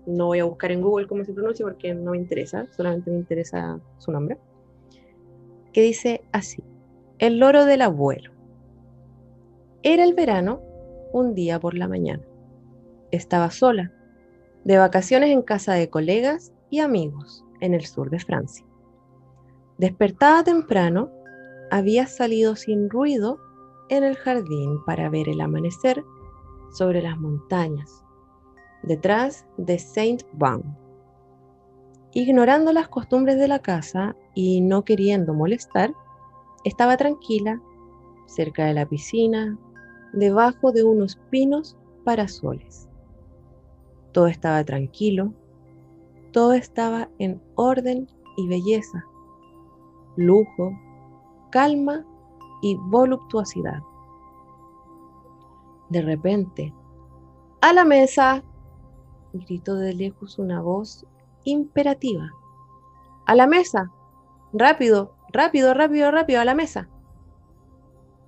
[0.05, 3.18] No voy a buscar en Google cómo se pronuncia porque no me interesa, solamente me
[3.18, 4.38] interesa su nombre.
[5.74, 6.63] Que dice así:
[7.20, 8.32] El loro del abuelo.
[9.84, 10.61] Era el verano,
[11.13, 12.24] un día por la mañana.
[13.11, 13.91] Estaba sola,
[14.63, 18.65] de vacaciones en casa de colegas y amigos en el sur de Francia.
[19.78, 21.11] Despertada temprano,
[21.70, 23.39] había salido sin ruido
[23.89, 26.03] en el jardín para ver el amanecer
[26.72, 28.03] sobre las montañas,
[28.84, 30.63] detrás de Saint-Van.
[32.13, 35.93] Ignorando las costumbres de la casa y no queriendo molestar,
[36.63, 37.61] estaba tranquila
[38.28, 39.57] cerca de la piscina,
[40.13, 42.88] debajo de unos pinos parasoles.
[44.11, 45.34] Todo estaba tranquilo,
[46.32, 48.07] todo estaba en orden
[48.38, 49.03] y belleza,
[50.15, 50.72] lujo,
[51.51, 52.05] calma
[52.61, 53.80] y voluptuosidad.
[55.90, 56.74] De repente,
[57.62, 58.44] ¡a la mesa!
[59.34, 61.06] gritó de lejos una voz
[61.44, 62.30] imperativa.
[63.26, 63.92] ¡A la mesa!
[64.54, 66.90] ¡Rápido, rápido, rápido, rápido, a la mesa!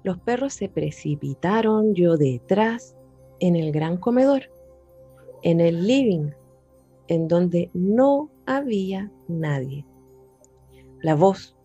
[0.03, 2.95] Los perros se precipitaron yo detrás
[3.39, 4.43] en el gran comedor,
[5.43, 6.31] en el living,
[7.07, 9.85] en donde no había nadie.
[11.01, 11.55] La voz,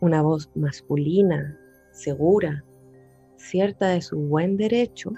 [0.00, 1.58] una voz masculina,
[1.92, 2.64] segura,
[3.40, 5.12] cierta de su buen derecho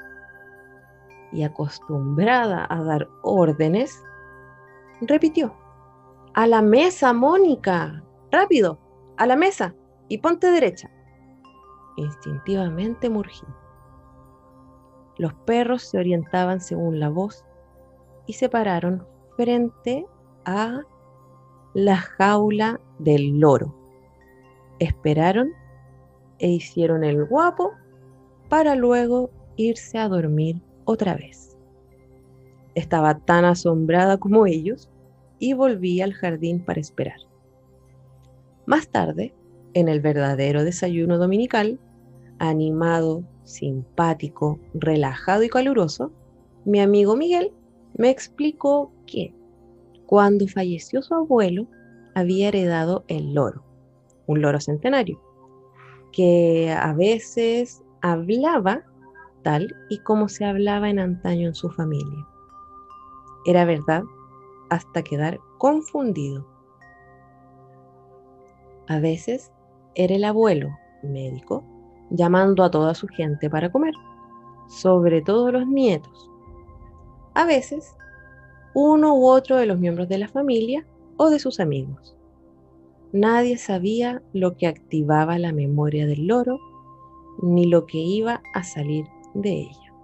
[1.32, 4.02] y acostumbrada a dar órdenes,
[5.00, 5.54] repitió,
[6.34, 8.78] a la mesa, Mónica, rápido,
[9.16, 9.74] a la mesa
[10.08, 10.90] y ponte derecha.
[11.96, 13.46] Instintivamente murgí.
[15.18, 17.44] Los perros se orientaban según la voz
[18.26, 19.06] y se pararon
[19.36, 20.06] frente
[20.44, 20.80] a
[21.74, 23.74] la jaula del loro.
[24.78, 25.52] Esperaron
[26.38, 27.72] e hicieron el guapo
[28.52, 31.56] para luego irse a dormir otra vez.
[32.74, 34.90] Estaba tan asombrada como ellos
[35.38, 37.16] y volví al jardín para esperar.
[38.66, 39.34] Más tarde,
[39.72, 41.80] en el verdadero desayuno dominical,
[42.40, 46.12] animado, simpático, relajado y caluroso,
[46.66, 47.54] mi amigo Miguel
[47.96, 49.34] me explicó que
[50.04, 51.68] cuando falleció su abuelo
[52.14, 53.64] había heredado el loro,
[54.26, 55.22] un loro centenario,
[56.12, 58.82] que a veces hablaba
[59.42, 62.26] tal y como se hablaba en antaño en su familia.
[63.46, 64.02] Era verdad
[64.70, 66.46] hasta quedar confundido.
[68.88, 69.52] A veces
[69.94, 70.70] era el abuelo,
[71.02, 71.64] médico,
[72.10, 73.94] llamando a toda su gente para comer,
[74.68, 76.30] sobre todo los nietos.
[77.34, 77.96] A veces,
[78.74, 80.86] uno u otro de los miembros de la familia
[81.16, 82.16] o de sus amigos.
[83.12, 86.58] Nadie sabía lo que activaba la memoria del loro
[87.40, 89.94] ni lo que iba a salir de ella.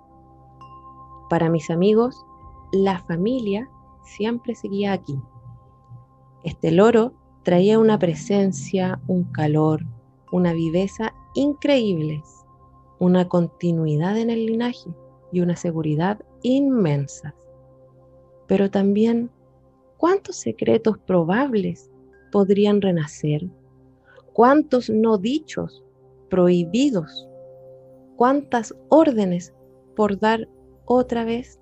[1.29, 2.25] Para mis amigos,
[2.73, 3.69] la familia
[4.05, 5.21] siempre seguía aquí.
[6.45, 7.13] Este loro
[7.43, 9.85] traía una presencia, un calor,
[10.33, 12.23] una viveza increíbles,
[12.99, 14.91] una continuidad en el linaje
[15.33, 17.35] y una seguridad inmensas.
[18.47, 19.31] Pero también,
[19.99, 21.91] ¿cuántos secretos probables
[22.33, 23.47] podrían renacer?
[24.33, 25.85] ¿Cuántos no dichos,
[26.29, 27.29] prohibidos?
[28.17, 29.55] ¿Cuántas órdenes
[29.97, 30.49] por dar
[30.85, 31.61] otra vez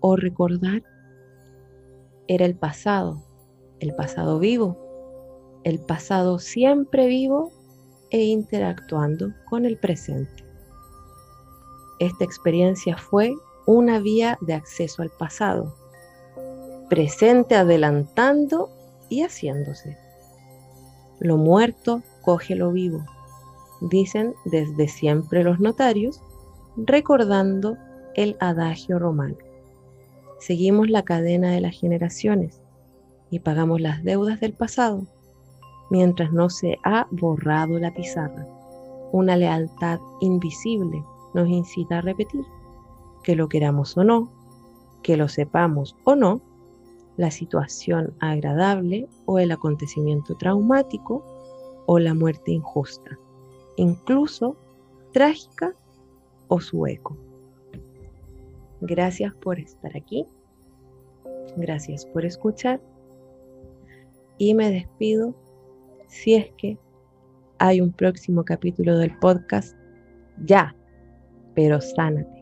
[0.00, 0.82] o recordar?
[2.28, 3.22] Era el pasado,
[3.80, 4.76] el pasado vivo,
[5.64, 7.50] el pasado siempre vivo
[8.10, 10.44] e interactuando con el presente.
[11.98, 13.34] Esta experiencia fue
[13.66, 15.74] una vía de acceso al pasado,
[16.88, 18.70] presente adelantando
[19.08, 19.96] y haciéndose.
[21.18, 23.04] Lo muerto coge lo vivo,
[23.80, 26.22] dicen desde siempre los notarios,
[26.76, 27.76] recordando
[28.14, 29.36] el adagio romano.
[30.38, 32.60] Seguimos la cadena de las generaciones
[33.30, 35.06] y pagamos las deudas del pasado
[35.90, 38.46] mientras no se ha borrado la pizarra.
[39.12, 41.02] Una lealtad invisible
[41.34, 42.44] nos incita a repetir,
[43.22, 44.30] que lo queramos o no,
[45.02, 46.40] que lo sepamos o no,
[47.16, 51.24] la situación agradable o el acontecimiento traumático
[51.86, 53.18] o la muerte injusta,
[53.76, 54.56] incluso
[55.12, 55.74] trágica
[56.48, 57.16] o su eco.
[58.80, 60.26] Gracias por estar aquí.
[61.56, 62.80] Gracias por escuchar.
[64.38, 65.34] Y me despido
[66.08, 66.78] si es que
[67.58, 69.76] hay un próximo capítulo del podcast.
[70.44, 70.76] Ya,
[71.54, 72.35] pero sánate.